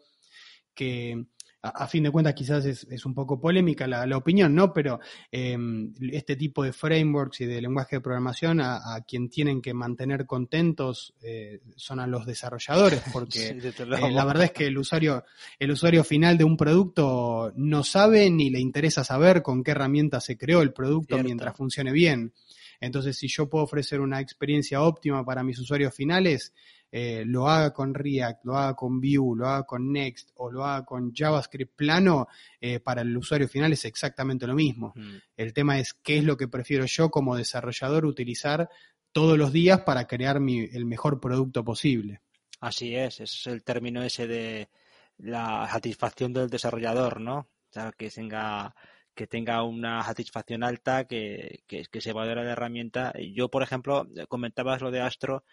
[0.78, 1.26] que
[1.62, 4.72] a, fin de cuentas quizás es, un poco polémica la, opinión, ¿no?
[4.72, 5.00] Pero
[5.32, 10.26] em, este tipo de frameworks y de lenguaje de programación a, quien tienen que mantener
[10.26, 15.26] contentos eh, son a los desarrolladores, porque eh, la verdad es que el usuario,
[15.60, 20.22] el usuario final de un producto no sabe ni le interesa saber con qué herramienta
[20.22, 22.34] se creó el producto mientras funcione bien.
[22.80, 26.54] Entonces, si yo puedo ofrecer una experiencia óptima para mis usuarios finales,
[26.92, 30.66] eh, lo haga con React, lo haga con Vue, lo haga con Next o lo
[30.66, 32.28] haga con JavaScript plano,
[32.60, 34.94] eh, para el usuario final es exactamente lo mismo.
[34.96, 35.16] Mm.
[35.36, 38.70] El tema es qué es lo que prefiero yo como desarrollador utilizar
[39.12, 42.22] todos los días para crear el mejor producto posible.
[42.60, 44.70] Así es, ese es el término ese de
[45.18, 47.38] la satisfacción del desarrollador, ¿no?
[47.38, 48.76] O sea, que tenga
[49.18, 53.12] que tenga una satisfacción alta, que, que, se valore la herramienta.
[53.34, 55.44] Yo, por ejemplo, comentabas lo de Astro,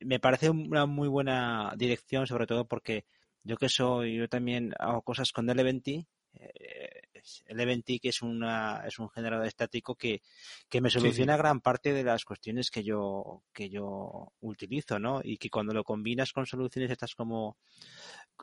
[0.00, 3.06] me parece una muy buena dirección, sobre todo porque
[3.44, 6.04] yo que soy, yo también hago cosas con Eleventy,
[6.34, 7.02] eh,
[7.46, 10.20] Eleventy que es, una, es un generador estático que,
[10.68, 15.20] que me soluciona gran parte de las cuestiones que yo, que yo utilizo, ¿no?
[15.22, 17.56] Y que cuando lo combinas con soluciones estas como,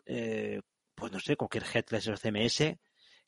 [0.05, 0.61] eh,
[0.95, 2.78] pues no sé, cualquier headless o CMS,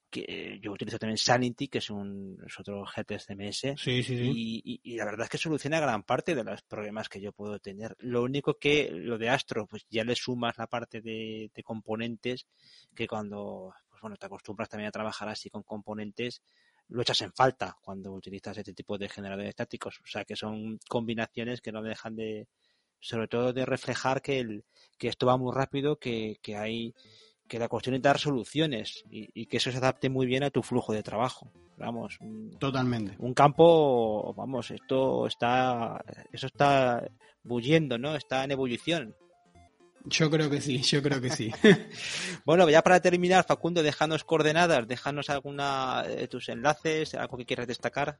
[0.10, 3.28] que yo utilizo también Sanity, que es, un, es otro GTS
[3.78, 7.32] Sí, Y, y, la verdad es que soluciona gran parte de los problemas que yo
[7.32, 7.95] puedo tener.
[7.99, 12.47] Lo único que lo de Astro, pues ya le sumas la parte de, componentes,
[12.95, 16.41] que cuando pues bueno, te acostumbras también a trabajar así con componentes,
[16.89, 20.00] lo echas en falta cuando utilizas este tipo de generadores estáticos.
[20.04, 22.47] O sea que son combinaciones que no dejan de,
[23.00, 24.66] sobre todo de reflejar que, el,
[24.97, 26.93] que esto va muy rápido, que, que hay
[27.47, 30.63] que la cuestión es dar soluciones y, que eso se adapte muy bien a tu
[30.63, 31.51] flujo de trabajo.
[31.78, 32.17] Vamos,
[32.59, 33.16] totalmente.
[33.20, 37.05] Un campo, vamos, esto está, eso está
[37.43, 38.16] bulliendo, ¿no?
[38.16, 39.16] Está en ebullición.
[40.05, 41.51] Yo creo que sí, yo creo que sí.
[42.46, 47.67] bueno, ya para terminar, Facundo, déjanos coordenadas, déjanos alguna de tus enlaces, algo que quieras
[47.67, 48.20] destacar.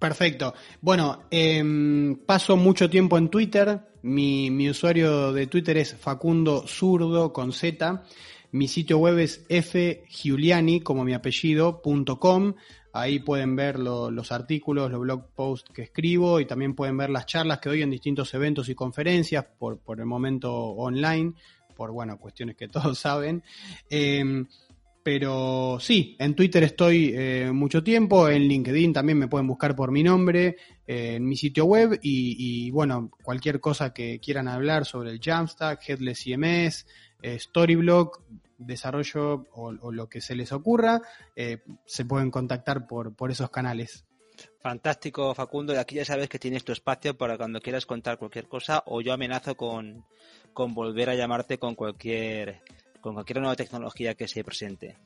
[0.00, 0.54] Perfecto.
[0.80, 3.80] Bueno, em, paso mucho tiempo en Twitter.
[4.02, 8.02] Mi, mi, usuario de Twitter es Facundo Zurdo con Z.
[8.52, 12.54] Mi sitio web es fgiuliani, como mi apellido, .com.
[12.94, 17.26] Ahí pueden ver los artículos, los blog posts que escribo y también pueden ver las
[17.26, 21.34] charlas que doy en distintos eventos y conferencias, por, por el momento online,
[21.76, 23.44] por bueno, cuestiones que todos saben.
[23.90, 24.46] Em,
[25.02, 29.90] Pero sí, en Twitter estoy eh, mucho tiempo, en LinkedIn también me pueden buscar por
[29.90, 30.56] mi nombre,
[30.86, 35.88] eh, en mi sitio web y, bueno, cualquier cosa que quieran hablar sobre el Jamstack,
[35.88, 36.86] Headless CMS,
[37.22, 38.20] eh, Storyblock,
[38.58, 41.00] desarrollo o, lo que se les ocurra,
[41.86, 44.04] se pueden contactar por, por esos canales.
[44.60, 45.72] Fantástico, Facundo.
[45.72, 49.00] Y aquí ya sabes que tienes tu espacio para cuando quieras contar cualquier cosa o
[49.00, 50.04] yo amenazo con,
[50.52, 52.60] con volver a llamarte con cualquier
[53.00, 54.96] con cualquier nueva tecnología que se presente.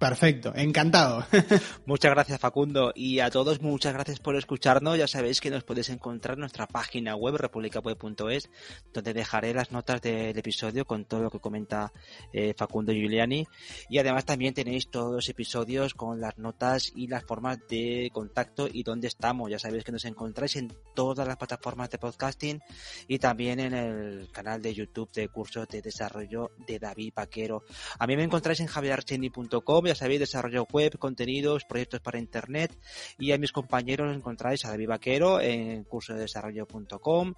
[0.00, 1.26] Perfecto, encantado.
[1.84, 4.96] muchas gracias Facundo y a todos muchas gracias por escucharnos.
[4.96, 8.48] Ya sabéis que nos podéis encontrar en nuestra página web republicaweb.es
[8.94, 11.92] donde dejaré las notas del episodio con todo lo que comenta
[12.32, 13.46] eh, Facundo Giuliani
[13.90, 18.68] y además también tenéis todos los episodios con las notas y las formas de contacto
[18.72, 19.50] y dónde estamos.
[19.50, 22.62] Ya sabéis que nos encontráis en todas las plataformas de podcasting
[23.06, 27.64] y también en el canal de YouTube de cursos de desarrollo de David Paquero.
[27.98, 32.70] A mí me encontráis en javierarcheni.com ya sabéis, desarrollo web, contenidos, proyectos para internet
[33.18, 37.34] y a mis compañeros los encontráis a David Vaquero en curso de desarrollo.com,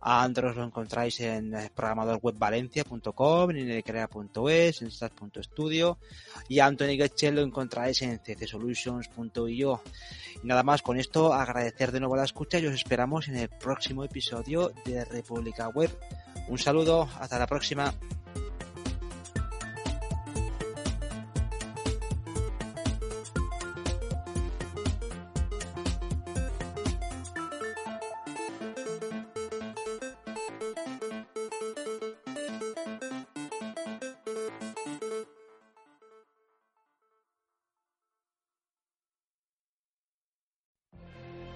[0.00, 5.98] a Andros lo encontráis en programadorwebvalencia.com, en necrea.es, en stats.studio
[6.48, 9.82] y a Anthony Getchell lo encontráis en ccsolutions.io.
[10.44, 13.48] Y nada más, con esto agradecer de nuevo la escucha y os esperamos en el
[13.48, 15.90] próximo episodio de República Web.
[16.46, 17.92] Un saludo, hasta la próxima.